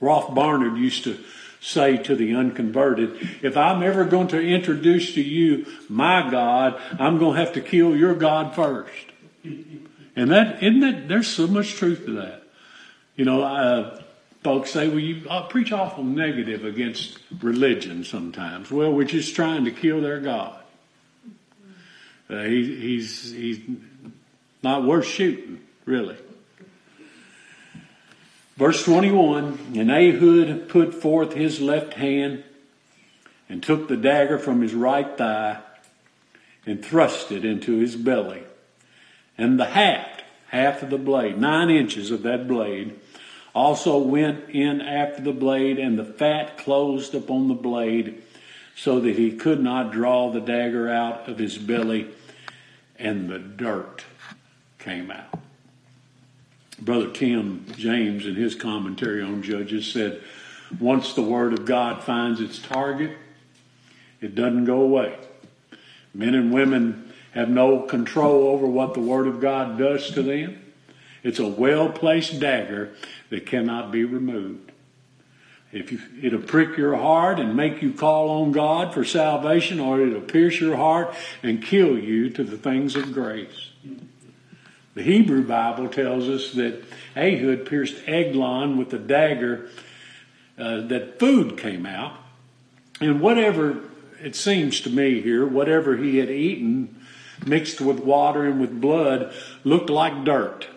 Rolfe 0.00 0.34
Barnard 0.34 0.76
used 0.76 1.04
to 1.04 1.18
say 1.62 1.96
to 1.96 2.16
the 2.16 2.34
unconverted, 2.34 3.38
if 3.40 3.56
I'm 3.56 3.84
ever 3.84 4.04
going 4.04 4.28
to 4.28 4.40
introduce 4.40 5.14
to 5.14 5.22
you 5.22 5.64
my 5.88 6.28
God, 6.28 6.78
I'm 6.98 7.18
going 7.18 7.36
to 7.36 7.40
have 7.40 7.54
to 7.54 7.60
kill 7.60 7.96
your 7.96 8.14
God 8.14 8.54
first. 8.54 8.92
And 9.44 10.30
that, 10.30 10.62
isn't 10.62 10.80
that, 10.80 11.08
there's 11.08 11.28
so 11.28 11.46
much 11.46 11.74
truth 11.74 12.04
to 12.06 12.12
that. 12.16 12.42
You 13.14 13.24
know, 13.24 13.42
uh, 13.42 14.02
folks 14.42 14.72
say, 14.72 14.88
well, 14.88 14.98
you 14.98 15.28
uh, 15.30 15.46
preach 15.46 15.70
awful 15.70 16.02
negative 16.02 16.64
against 16.64 17.18
religion 17.40 18.02
sometimes. 18.02 18.70
Well, 18.70 18.92
we're 18.92 19.04
just 19.04 19.36
trying 19.36 19.64
to 19.66 19.70
kill 19.70 20.00
their 20.00 20.18
God. 20.18 20.58
Uh, 22.28 22.42
he, 22.42 22.74
he's, 22.74 23.30
he's 23.30 23.60
not 24.64 24.84
worth 24.84 25.06
shooting, 25.06 25.60
really. 25.84 26.16
Verse 28.56 28.84
21 28.84 29.72
And 29.74 29.90
Ehud 29.90 30.68
put 30.68 30.94
forth 30.94 31.32
his 31.32 31.60
left 31.60 31.94
hand 31.94 32.44
and 33.48 33.62
took 33.62 33.88
the 33.88 33.96
dagger 33.96 34.38
from 34.38 34.60
his 34.60 34.74
right 34.74 35.16
thigh 35.16 35.60
and 36.66 36.84
thrust 36.84 37.32
it 37.32 37.44
into 37.44 37.78
his 37.78 37.96
belly. 37.96 38.42
And 39.36 39.58
the 39.58 39.66
haft, 39.66 40.22
half 40.48 40.82
of 40.82 40.90
the 40.90 40.98
blade, 40.98 41.38
nine 41.38 41.70
inches 41.70 42.10
of 42.10 42.22
that 42.22 42.46
blade, 42.46 42.98
also 43.54 43.98
went 43.98 44.48
in 44.50 44.80
after 44.80 45.22
the 45.22 45.32
blade, 45.32 45.78
and 45.78 45.98
the 45.98 46.04
fat 46.04 46.56
closed 46.56 47.14
upon 47.14 47.48
the 47.48 47.54
blade, 47.54 48.22
so 48.74 49.00
that 49.00 49.16
he 49.16 49.32
could 49.36 49.60
not 49.60 49.92
draw 49.92 50.30
the 50.30 50.40
dagger 50.40 50.88
out 50.88 51.28
of 51.28 51.38
his 51.38 51.58
belly, 51.58 52.08
and 52.98 53.28
the 53.28 53.38
dirt 53.38 54.04
came 54.78 55.10
out. 55.10 55.41
Brother 56.84 57.10
Tim 57.10 57.64
James, 57.76 58.26
in 58.26 58.34
his 58.34 58.56
commentary 58.56 59.22
on 59.22 59.42
Judges, 59.42 59.92
said, 59.92 60.20
Once 60.80 61.14
the 61.14 61.22
Word 61.22 61.52
of 61.52 61.64
God 61.64 62.02
finds 62.02 62.40
its 62.40 62.58
target, 62.58 63.16
it 64.20 64.34
doesn't 64.34 64.64
go 64.64 64.80
away. 64.80 65.16
Men 66.12 66.34
and 66.34 66.52
women 66.52 67.12
have 67.32 67.48
no 67.48 67.82
control 67.82 68.48
over 68.48 68.66
what 68.66 68.94
the 68.94 69.00
Word 69.00 69.28
of 69.28 69.40
God 69.40 69.78
does 69.78 70.10
to 70.10 70.22
them. 70.22 70.60
It's 71.22 71.38
a 71.38 71.46
well 71.46 71.88
placed 71.88 72.40
dagger 72.40 72.94
that 73.30 73.46
cannot 73.46 73.92
be 73.92 74.04
removed. 74.04 74.72
If 75.70 75.92
you, 75.92 76.00
it'll 76.20 76.42
prick 76.42 76.76
your 76.76 76.96
heart 76.96 77.38
and 77.38 77.56
make 77.56 77.80
you 77.80 77.92
call 77.92 78.42
on 78.42 78.50
God 78.50 78.92
for 78.92 79.04
salvation, 79.04 79.78
or 79.78 80.00
it'll 80.00 80.20
pierce 80.20 80.60
your 80.60 80.76
heart 80.76 81.14
and 81.44 81.62
kill 81.62 81.96
you 81.96 82.28
to 82.30 82.42
the 82.42 82.58
things 82.58 82.96
of 82.96 83.12
grace. 83.12 83.70
The 84.94 85.02
Hebrew 85.02 85.46
Bible 85.46 85.88
tells 85.88 86.28
us 86.28 86.52
that 86.52 86.84
Ehud 87.16 87.66
pierced 87.66 87.96
Eglon 88.06 88.76
with 88.76 88.92
a 88.92 88.98
dagger, 88.98 89.70
uh, 90.58 90.82
that 90.82 91.18
food 91.18 91.56
came 91.56 91.86
out. 91.86 92.18
And 93.00 93.20
whatever, 93.20 93.80
it 94.22 94.36
seems 94.36 94.80
to 94.82 94.90
me 94.90 95.20
here, 95.22 95.46
whatever 95.46 95.96
he 95.96 96.18
had 96.18 96.30
eaten 96.30 97.02
mixed 97.46 97.80
with 97.80 98.00
water 98.00 98.44
and 98.44 98.60
with 98.60 98.80
blood 98.80 99.34
looked 99.64 99.90
like 99.90 100.24
dirt. 100.24 100.68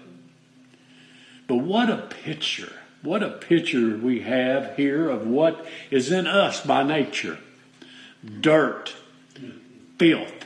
But 1.48 1.58
what 1.58 1.90
a 1.90 1.98
picture, 1.98 2.74
what 3.04 3.22
a 3.22 3.30
picture 3.30 3.98
we 3.98 4.22
have 4.22 4.76
here 4.76 5.10
of 5.10 5.28
what 5.28 5.66
is 5.92 6.12
in 6.12 6.26
us 6.26 6.66
by 6.66 6.84
nature 6.84 7.38
dirt, 8.42 8.96
filth, 10.00 10.46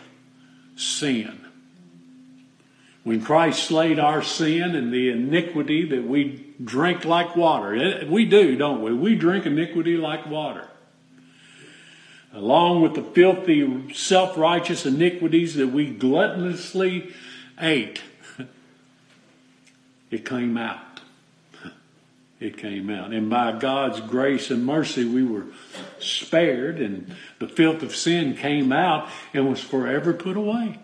sin. 0.75 1.45
When 3.09 3.23
Christ 3.23 3.63
slayed 3.63 3.97
our 3.97 4.21
sin 4.21 4.75
and 4.75 4.93
the 4.93 5.09
iniquity 5.09 5.83
that 5.83 6.03
we 6.03 6.45
drink 6.63 7.05
like 7.05 7.35
water, 7.35 7.75
eh, 7.75 8.05
we 8.07 8.25
do, 8.25 8.55
don't 8.55 8.83
we? 8.83 8.93
We 8.93 9.15
drink 9.15 9.47
iniquity 9.47 9.97
like 9.97 10.27
water. 10.27 10.67
Along 12.31 12.83
with 12.83 12.93
the 12.93 13.01
filthy, 13.01 13.91
self 13.95 14.37
righteous 14.37 14.85
iniquities 14.85 15.55
that 15.55 15.69
we 15.69 15.91
gluttonously 15.91 17.11
ate, 17.59 18.03
it 20.11 20.23
came 20.23 20.55
out. 20.55 21.01
It 22.39 22.59
came 22.59 22.91
out. 22.91 23.11
And 23.11 23.27
by 23.27 23.53
God's 23.53 24.01
grace 24.01 24.51
and 24.51 24.67
mercy, 24.67 25.03
we 25.03 25.23
were 25.23 25.47
spared, 25.97 26.79
and 26.79 27.15
the 27.39 27.47
filth 27.47 27.81
of 27.81 27.95
sin 27.95 28.35
came 28.35 28.71
out 28.71 29.09
and 29.33 29.49
was 29.49 29.59
forever 29.59 30.13
put 30.13 30.37
away. 30.37 30.77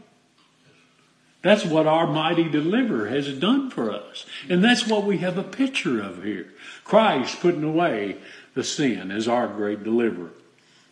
That's 1.45 1.63
what 1.63 1.85
our 1.85 2.07
mighty 2.07 2.49
deliverer 2.49 3.07
has 3.09 3.31
done 3.37 3.69
for 3.69 3.91
us. 3.91 4.25
And 4.49 4.63
that's 4.63 4.87
what 4.87 5.03
we 5.03 5.19
have 5.19 5.37
a 5.37 5.43
picture 5.43 6.01
of 6.01 6.23
here. 6.23 6.47
Christ 6.83 7.39
putting 7.39 7.63
away 7.63 8.17
the 8.55 8.63
sin 8.63 9.11
as 9.11 9.27
our 9.27 9.47
great 9.47 9.83
deliverer. 9.83 10.31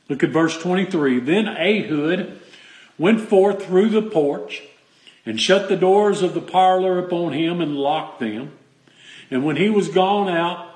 Look 0.09 0.21
at 0.21 0.29
verse 0.29 0.55
23. 0.55 1.21
Then 1.21 1.47
Ehud 1.47 2.39
went 2.99 3.21
forth 3.21 3.65
through 3.65 3.89
the 3.89 4.03
porch 4.03 4.61
and 5.25 5.41
shut 5.41 5.69
the 5.69 5.75
doors 5.75 6.21
of 6.21 6.35
the 6.35 6.39
parlor 6.41 6.99
upon 6.99 7.33
him 7.33 7.59
and 7.59 7.75
locked 7.75 8.19
them. 8.19 8.51
And 9.31 9.43
when 9.43 9.55
he 9.55 9.71
was 9.71 9.87
gone 9.87 10.29
out, 10.29 10.67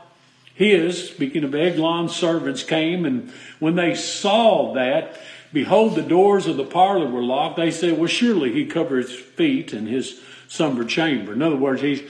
his, 0.56 1.10
speaking 1.10 1.44
of 1.44 1.54
Eglon's 1.54 2.16
servants, 2.16 2.64
came, 2.64 3.06
and 3.06 3.32
when 3.60 3.76
they 3.76 3.94
saw 3.94 4.74
that, 4.74 5.22
Behold, 5.54 5.96
the 5.96 6.02
doors 6.02 6.46
of 6.46 6.58
the 6.58 6.66
parlor 6.66 7.08
were 7.08 7.24
locked. 7.24 7.56
They 7.58 7.72
said, 7.72 7.98
Well, 7.98 8.08
surely 8.08 8.52
he 8.52 8.66
covered 8.66 9.06
his 9.06 9.14
feet 9.14 9.74
in 9.74 9.88
his 9.88 10.20
slumber 10.48 10.84
chamber. 10.84 11.34
In 11.34 11.42
other 11.42 11.56
words, 11.56 11.82
he's 11.82 12.02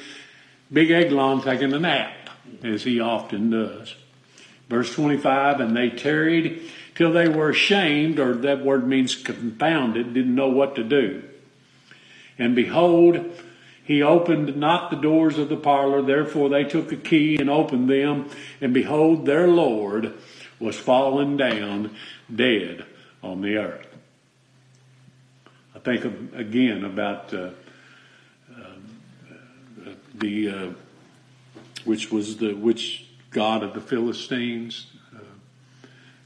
Big 0.72 0.92
Eglon 0.92 1.42
taking 1.42 1.74
a 1.74 1.80
nap, 1.80 2.30
as 2.64 2.84
he 2.84 3.00
often 3.00 3.50
does. 3.50 3.96
Verse 4.70 4.94
25, 4.94 5.62
and 5.62 5.78
they 5.78 5.90
tarried 5.90 6.62
till 6.96 7.14
they 7.14 7.30
were 7.30 7.50
ashamed, 7.50 8.20
or 8.20 8.34
that 8.34 8.66
word 8.66 8.86
means 8.88 9.16
confounded, 9.16 10.14
didn't 10.14 10.36
know 10.36 10.50
what 10.50 10.76
to 10.76 10.84
do. 10.84 11.24
And 12.38 12.56
behold, 12.56 13.34
he 13.84 14.02
opened 14.02 14.58
not 14.58 14.90
the 14.90 14.98
doors 14.98 15.38
of 15.38 15.48
the 15.48 15.56
parlor, 15.56 16.02
therefore 16.02 16.50
they 16.50 16.66
took 16.66 16.92
a 16.92 16.98
key 16.98 17.38
and 17.38 17.50
opened 17.50 17.90
them, 17.90 18.30
and 18.60 18.74
behold, 18.74 19.26
their 19.26 19.48
Lord 19.48 20.14
was 20.60 20.76
fallen 20.76 21.38
down 21.38 21.96
dead 22.34 22.86
on 23.28 23.42
the 23.42 23.58
earth. 23.58 23.86
I 25.76 25.80
think 25.80 26.06
again 26.34 26.86
about 26.86 27.34
uh, 27.34 27.50
uh, 28.56 28.62
the 30.16 30.50
uh, 30.50 30.70
which 31.84 32.12
was 32.12 32.38
the 32.38 32.54
which 32.54 33.06
god 33.32 33.64
of 33.64 33.74
the 33.74 33.82
Philistines 33.82 34.88
uh, 35.16 35.20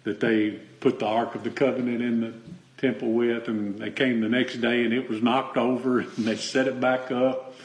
that 0.04 0.20
they 0.20 0.52
put 0.80 1.00
the 1.00 1.08
Ark 1.08 1.36
of 1.36 1.44
the 1.44 1.50
Covenant 1.50 2.02
in 2.02 2.22
the 2.22 2.34
temple 2.78 3.12
with, 3.12 3.48
and 3.48 3.80
they 3.80 3.92
came 3.92 4.22
the 4.22 4.30
next 4.30 4.58
day 4.62 4.84
and 4.84 4.94
it 4.94 5.10
was 5.10 5.22
knocked 5.22 5.58
over, 5.58 6.00
and 6.18 6.26
they 6.26 6.36
set 6.36 6.68
it 6.68 6.80
back 6.80 7.12
up, 7.12 7.56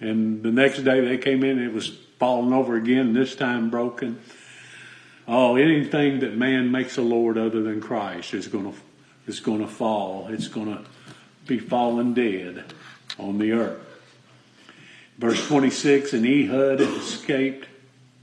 and 0.00 0.42
the 0.42 0.50
next 0.50 0.82
day 0.82 1.00
they 1.00 1.18
came 1.18 1.44
in 1.44 1.58
and 1.58 1.66
it 1.66 1.72
was 1.72 1.88
falling 2.18 2.52
over 2.52 2.76
again, 2.76 3.12
this 3.12 3.36
time 3.36 3.70
broken. 3.70 4.18
Oh, 5.26 5.56
anything 5.56 6.20
that 6.20 6.36
man 6.36 6.70
makes 6.70 6.98
a 6.98 7.02
Lord 7.02 7.38
other 7.38 7.62
than 7.62 7.80
Christ 7.80 8.34
is 8.34 8.46
going 8.46 8.72
to 8.72 8.78
is 9.26 9.40
going 9.40 9.60
to 9.60 9.66
fall. 9.66 10.28
It's 10.28 10.48
going 10.48 10.66
to 10.66 10.84
be 11.46 11.58
fallen 11.58 12.14
dead 12.14 12.64
on 13.18 13.38
the 13.38 13.52
earth. 13.52 13.80
Verse 15.18 15.46
26, 15.46 16.12
and 16.12 16.26
Ehud 16.26 16.80
escaped, 16.80 17.68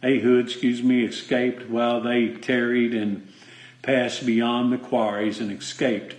Ehud, 0.04 0.46
excuse 0.46 0.84
me, 0.84 1.06
escaped 1.06 1.70
while 1.70 2.02
they 2.02 2.30
tarried 2.30 2.94
and 2.94 3.28
passed 3.82 4.26
beyond 4.26 4.74
the 4.74 4.78
quarries 4.78 5.40
and 5.40 5.52
escaped. 5.52 6.16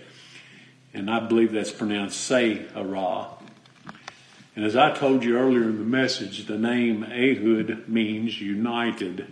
And 0.93 1.09
I 1.09 1.19
believe 1.19 1.51
that's 1.51 1.71
pronounced 1.71 2.29
Seirah. 2.29 3.29
And 4.55 4.65
as 4.65 4.75
I 4.75 4.93
told 4.95 5.23
you 5.23 5.37
earlier 5.37 5.63
in 5.63 5.77
the 5.77 5.85
message, 5.85 6.45
the 6.45 6.57
name 6.57 7.03
Ehud 7.03 7.87
means 7.87 8.41
united. 8.41 9.31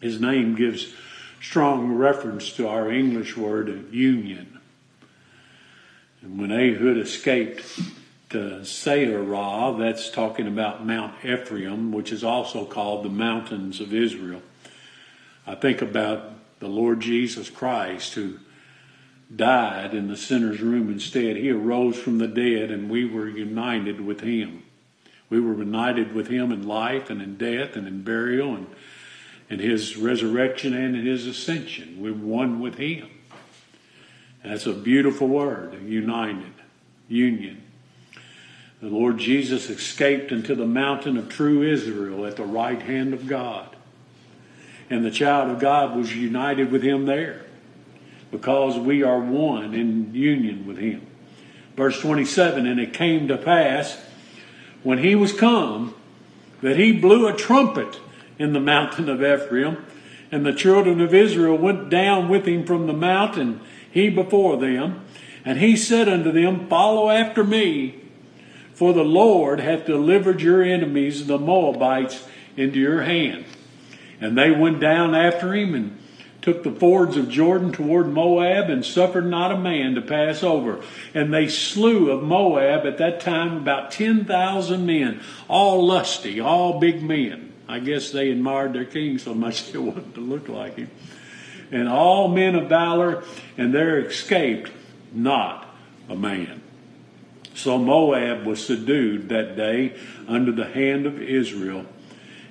His 0.00 0.20
name 0.20 0.54
gives 0.54 0.92
strong 1.40 1.92
reference 1.92 2.52
to 2.52 2.68
our 2.68 2.90
English 2.90 3.36
word 3.36 3.92
union. 3.92 4.58
And 6.22 6.40
when 6.40 6.50
Ehud 6.50 6.96
escaped 6.96 7.64
to 8.30 8.60
Seirah, 8.62 9.78
that's 9.78 10.10
talking 10.10 10.46
about 10.46 10.84
Mount 10.84 11.24
Ephraim, 11.24 11.92
which 11.92 12.12
is 12.12 12.22
also 12.22 12.64
called 12.64 13.04
the 13.04 13.10
mountains 13.10 13.80
of 13.80 13.94
Israel. 13.94 14.42
I 15.46 15.54
think 15.54 15.80
about 15.80 16.32
the 16.60 16.68
Lord 16.68 17.00
Jesus 17.00 17.48
Christ 17.48 18.14
who 18.14 18.38
died 19.34 19.94
in 19.94 20.08
the 20.08 20.16
sinner's 20.16 20.60
room 20.60 20.90
instead. 20.90 21.36
He 21.36 21.50
arose 21.50 21.98
from 21.98 22.18
the 22.18 22.26
dead 22.26 22.70
and 22.70 22.90
we 22.90 23.04
were 23.04 23.28
united 23.28 24.00
with 24.00 24.20
him. 24.20 24.62
We 25.30 25.40
were 25.40 25.54
united 25.54 26.14
with 26.14 26.28
him 26.28 26.52
in 26.52 26.66
life 26.66 27.10
and 27.10 27.20
in 27.20 27.36
death 27.36 27.76
and 27.76 27.86
in 27.86 28.02
burial 28.02 28.54
and 28.54 28.66
in 29.48 29.58
his 29.58 29.96
resurrection 29.96 30.74
and 30.74 30.96
in 30.96 31.06
his 31.06 31.26
ascension. 31.26 31.96
We're 32.00 32.12
one 32.12 32.60
with 32.60 32.76
him. 32.76 33.08
And 34.42 34.52
That's 34.52 34.66
a 34.66 34.72
beautiful 34.72 35.28
word, 35.28 35.82
united, 35.82 36.52
union. 37.08 37.62
The 38.80 38.88
Lord 38.88 39.18
Jesus 39.18 39.70
escaped 39.70 40.30
into 40.30 40.54
the 40.54 40.66
mountain 40.66 41.16
of 41.16 41.28
true 41.28 41.62
Israel 41.62 42.26
at 42.26 42.36
the 42.36 42.44
right 42.44 42.80
hand 42.80 43.12
of 43.12 43.26
God. 43.26 43.74
And 44.90 45.04
the 45.04 45.10
child 45.10 45.50
of 45.50 45.58
God 45.58 45.96
was 45.96 46.14
united 46.14 46.70
with 46.70 46.82
him 46.82 47.06
there 47.06 47.44
because 48.30 48.78
we 48.78 49.02
are 49.02 49.18
one 49.18 49.74
in 49.74 50.14
union 50.14 50.66
with 50.66 50.78
him. 50.78 51.06
Verse 51.76 52.00
27 52.00 52.66
And 52.66 52.78
it 52.78 52.92
came 52.92 53.28
to 53.28 53.36
pass 53.36 54.00
when 54.82 54.98
he 54.98 55.14
was 55.14 55.32
come 55.32 55.94
that 56.62 56.76
he 56.76 56.92
blew 56.92 57.26
a 57.26 57.32
trumpet 57.32 57.98
in 58.38 58.52
the 58.52 58.60
mountain 58.60 59.08
of 59.08 59.22
Ephraim, 59.22 59.84
and 60.30 60.44
the 60.44 60.52
children 60.52 61.00
of 61.00 61.14
Israel 61.14 61.56
went 61.56 61.88
down 61.88 62.28
with 62.28 62.46
him 62.46 62.64
from 62.64 62.86
the 62.86 62.92
mountain, 62.92 63.60
he 63.90 64.08
before 64.08 64.56
them. 64.56 65.04
And 65.44 65.58
he 65.58 65.76
said 65.76 66.08
unto 66.08 66.30
them, 66.30 66.68
Follow 66.68 67.08
after 67.08 67.42
me, 67.42 68.00
for 68.74 68.92
the 68.92 69.04
Lord 69.04 69.60
hath 69.60 69.86
delivered 69.86 70.42
your 70.42 70.62
enemies, 70.62 71.26
the 71.26 71.38
Moabites, 71.38 72.26
into 72.56 72.78
your 72.78 73.02
hand. 73.02 73.44
And 74.20 74.36
they 74.36 74.50
went 74.50 74.80
down 74.80 75.14
after 75.14 75.54
him 75.54 75.74
and 75.74 75.98
took 76.42 76.62
the 76.62 76.72
fords 76.72 77.16
of 77.16 77.28
Jordan 77.28 77.72
toward 77.72 78.08
Moab 78.08 78.68
and 78.70 78.84
suffered 78.84 79.26
not 79.26 79.52
a 79.52 79.58
man 79.58 79.94
to 79.94 80.02
pass 80.02 80.42
over. 80.42 80.82
And 81.14 81.32
they 81.32 81.48
slew 81.48 82.10
of 82.10 82.22
Moab 82.22 82.86
at 82.86 82.98
that 82.98 83.20
time 83.20 83.56
about 83.56 83.90
10,000 83.90 84.86
men, 84.86 85.20
all 85.48 85.86
lusty, 85.86 86.40
all 86.40 86.78
big 86.78 87.02
men. 87.02 87.47
I 87.68 87.80
guess 87.80 88.10
they 88.10 88.30
admired 88.30 88.72
their 88.72 88.86
king 88.86 89.18
so 89.18 89.34
much 89.34 89.70
they 89.70 89.78
wanted 89.78 90.14
to 90.14 90.20
look 90.20 90.48
like 90.48 90.76
him. 90.76 90.90
And 91.70 91.86
all 91.86 92.28
men 92.28 92.54
of 92.54 92.68
valor, 92.68 93.24
and 93.58 93.74
there 93.74 94.00
escaped 94.00 94.72
not 95.12 95.68
a 96.08 96.16
man. 96.16 96.62
So 97.54 97.76
Moab 97.76 98.46
was 98.46 98.64
subdued 98.64 99.28
that 99.28 99.56
day 99.56 99.94
under 100.26 100.52
the 100.52 100.66
hand 100.66 101.06
of 101.06 101.20
Israel, 101.20 101.84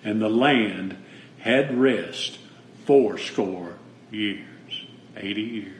and 0.04 0.22
the 0.22 0.30
land 0.30 0.98
had 1.40 1.80
rest 1.80 2.38
fourscore 2.86 3.78
years, 4.12 4.86
80 5.16 5.42
years. 5.42 5.74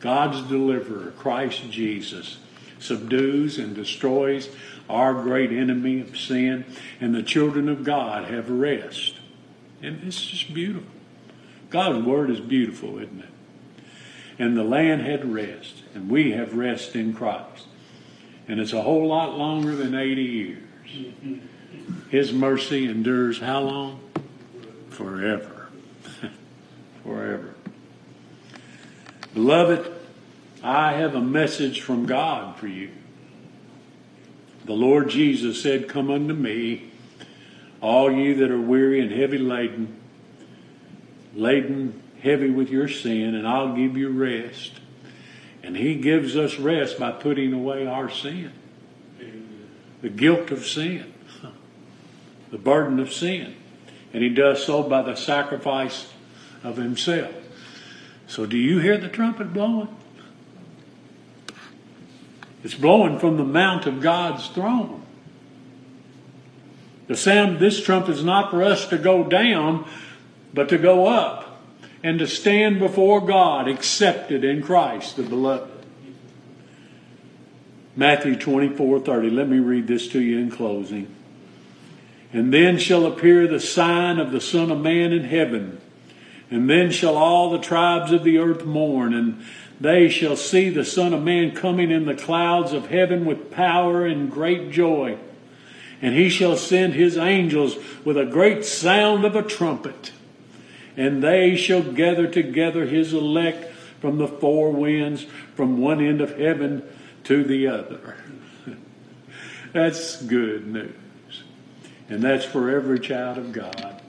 God's 0.00 0.40
deliverer, 0.48 1.12
Christ 1.18 1.70
Jesus, 1.70 2.38
subdues 2.78 3.58
and 3.58 3.74
destroys 3.74 4.48
our 4.88 5.14
great 5.14 5.52
enemy 5.52 6.00
of 6.00 6.16
sin, 6.16 6.64
and 7.00 7.14
the 7.14 7.22
children 7.22 7.68
of 7.68 7.84
God 7.84 8.30
have 8.30 8.50
rest. 8.50 9.16
And 9.82 10.02
it's 10.04 10.24
just 10.24 10.52
beautiful. 10.52 10.90
God's 11.70 12.04
word 12.04 12.30
is 12.30 12.40
beautiful, 12.40 12.98
isn't 12.98 13.20
it? 13.20 13.28
And 14.38 14.56
the 14.56 14.64
land 14.64 15.02
had 15.02 15.32
rest, 15.32 15.82
and 15.94 16.08
we 16.08 16.32
have 16.32 16.54
rest 16.54 16.94
in 16.96 17.12
Christ. 17.12 17.66
And 18.46 18.60
it's 18.60 18.72
a 18.72 18.82
whole 18.82 19.06
lot 19.06 19.36
longer 19.36 19.76
than 19.76 19.94
80 19.94 20.22
years. 20.22 20.62
His 22.10 22.32
mercy 22.32 22.86
endures 22.86 23.40
how 23.40 23.60
long? 23.60 24.00
Forever. 24.90 25.68
Forever. 27.04 27.54
Beloved, 29.34 29.92
I 30.62 30.94
have 30.94 31.14
a 31.14 31.20
message 31.20 31.82
from 31.82 32.06
God 32.06 32.56
for 32.56 32.66
you. 32.66 32.90
The 34.68 34.74
Lord 34.74 35.08
Jesus 35.08 35.62
said, 35.62 35.88
Come 35.88 36.10
unto 36.10 36.34
me, 36.34 36.90
all 37.80 38.12
ye 38.12 38.34
that 38.34 38.50
are 38.50 38.60
weary 38.60 39.00
and 39.00 39.10
heavy 39.10 39.38
laden, 39.38 39.96
laden 41.34 42.02
heavy 42.20 42.50
with 42.50 42.68
your 42.68 42.86
sin, 42.86 43.34
and 43.34 43.48
I'll 43.48 43.74
give 43.74 43.96
you 43.96 44.10
rest. 44.10 44.72
And 45.62 45.74
He 45.74 45.94
gives 45.94 46.36
us 46.36 46.58
rest 46.58 46.98
by 46.98 47.12
putting 47.12 47.54
away 47.54 47.86
our 47.86 48.10
sin, 48.10 48.52
the 50.02 50.10
guilt 50.10 50.50
of 50.50 50.66
sin, 50.66 51.14
the 52.50 52.58
burden 52.58 53.00
of 53.00 53.10
sin. 53.10 53.54
And 54.12 54.22
He 54.22 54.28
does 54.28 54.66
so 54.66 54.82
by 54.82 55.00
the 55.00 55.14
sacrifice 55.14 56.12
of 56.62 56.76
Himself. 56.76 57.34
So, 58.26 58.44
do 58.44 58.58
you 58.58 58.80
hear 58.80 58.98
the 58.98 59.08
trumpet 59.08 59.54
blowing? 59.54 59.88
It's 62.64 62.74
blowing 62.74 63.18
from 63.18 63.36
the 63.36 63.44
mount 63.44 63.86
of 63.86 64.00
God's 64.00 64.48
throne. 64.48 65.02
The 67.06 67.16
sound 67.16 67.58
this 67.58 67.82
trumpet 67.82 68.16
is 68.16 68.24
not 68.24 68.50
for 68.50 68.62
us 68.62 68.86
to 68.88 68.98
go 68.98 69.24
down, 69.24 69.88
but 70.52 70.68
to 70.68 70.78
go 70.78 71.06
up 71.06 71.60
and 72.02 72.18
to 72.18 72.26
stand 72.26 72.78
before 72.78 73.20
God 73.20 73.68
accepted 73.68 74.44
in 74.44 74.62
Christ 74.62 75.16
the 75.16 75.22
beloved. 75.22 75.78
Matthew 77.96 78.36
24 78.36 79.00
30. 79.00 79.30
Let 79.30 79.48
me 79.48 79.58
read 79.58 79.88
this 79.88 80.06
to 80.08 80.20
you 80.20 80.38
in 80.38 80.50
closing. 80.50 81.12
And 82.32 82.52
then 82.52 82.78
shall 82.78 83.06
appear 83.06 83.48
the 83.48 83.58
sign 83.58 84.18
of 84.18 84.30
the 84.30 84.40
Son 84.40 84.70
of 84.70 84.80
Man 84.80 85.12
in 85.12 85.24
heaven. 85.24 85.80
And 86.50 86.68
then 86.68 86.92
shall 86.92 87.16
all 87.16 87.50
the 87.50 87.58
tribes 87.58 88.12
of 88.12 88.22
the 88.22 88.38
earth 88.38 88.64
mourn, 88.64 89.12
and 89.12 89.44
they 89.80 90.08
shall 90.08 90.36
see 90.36 90.70
the 90.70 90.84
Son 90.84 91.14
of 91.14 91.22
Man 91.22 91.54
coming 91.54 91.90
in 91.90 92.04
the 92.04 92.14
clouds 92.14 92.72
of 92.72 92.88
heaven 92.88 93.24
with 93.24 93.50
power 93.50 94.04
and 94.04 94.30
great 94.30 94.70
joy. 94.70 95.18
And 96.02 96.14
he 96.14 96.28
shall 96.28 96.56
send 96.56 96.94
his 96.94 97.16
angels 97.16 97.76
with 98.04 98.16
a 98.16 98.26
great 98.26 98.64
sound 98.64 99.24
of 99.24 99.36
a 99.36 99.42
trumpet. 99.42 100.12
And 100.96 101.22
they 101.22 101.56
shall 101.56 101.82
gather 101.82 102.26
together 102.26 102.86
his 102.86 103.12
elect 103.12 103.72
from 104.00 104.18
the 104.18 104.28
four 104.28 104.70
winds, 104.70 105.26
from 105.54 105.78
one 105.78 106.04
end 106.04 106.20
of 106.20 106.36
heaven 106.36 106.82
to 107.24 107.44
the 107.44 107.68
other. 107.68 108.16
that's 109.72 110.22
good 110.22 110.66
news. 110.66 110.94
And 112.08 112.22
that's 112.22 112.44
for 112.44 112.70
every 112.70 112.98
child 113.00 113.38
of 113.38 113.52
God 113.52 114.00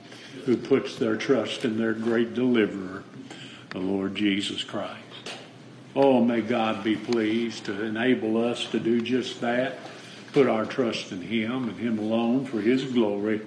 who 0.46 0.56
puts 0.56 0.96
their 0.96 1.16
trust 1.16 1.64
in 1.64 1.76
their 1.76 1.92
great 1.92 2.34
deliverer, 2.34 3.04
the 3.70 3.78
Lord 3.78 4.14
Jesus 4.14 4.64
Christ. 4.64 5.09
Oh, 5.96 6.22
may 6.22 6.40
God 6.40 6.84
be 6.84 6.94
pleased 6.94 7.64
to 7.64 7.84
enable 7.84 8.42
us 8.44 8.66
to 8.66 8.78
do 8.78 9.00
just 9.00 9.40
that. 9.40 9.78
Put 10.32 10.46
our 10.46 10.64
trust 10.64 11.10
in 11.10 11.20
Him 11.20 11.68
and 11.68 11.76
Him 11.78 11.98
alone 11.98 12.44
for 12.44 12.60
His 12.60 12.84
glory, 12.84 13.40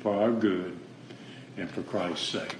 for 0.00 0.14
our 0.14 0.30
good, 0.30 0.78
and 1.56 1.68
for 1.68 1.82
Christ's 1.82 2.28
sake. 2.28 2.56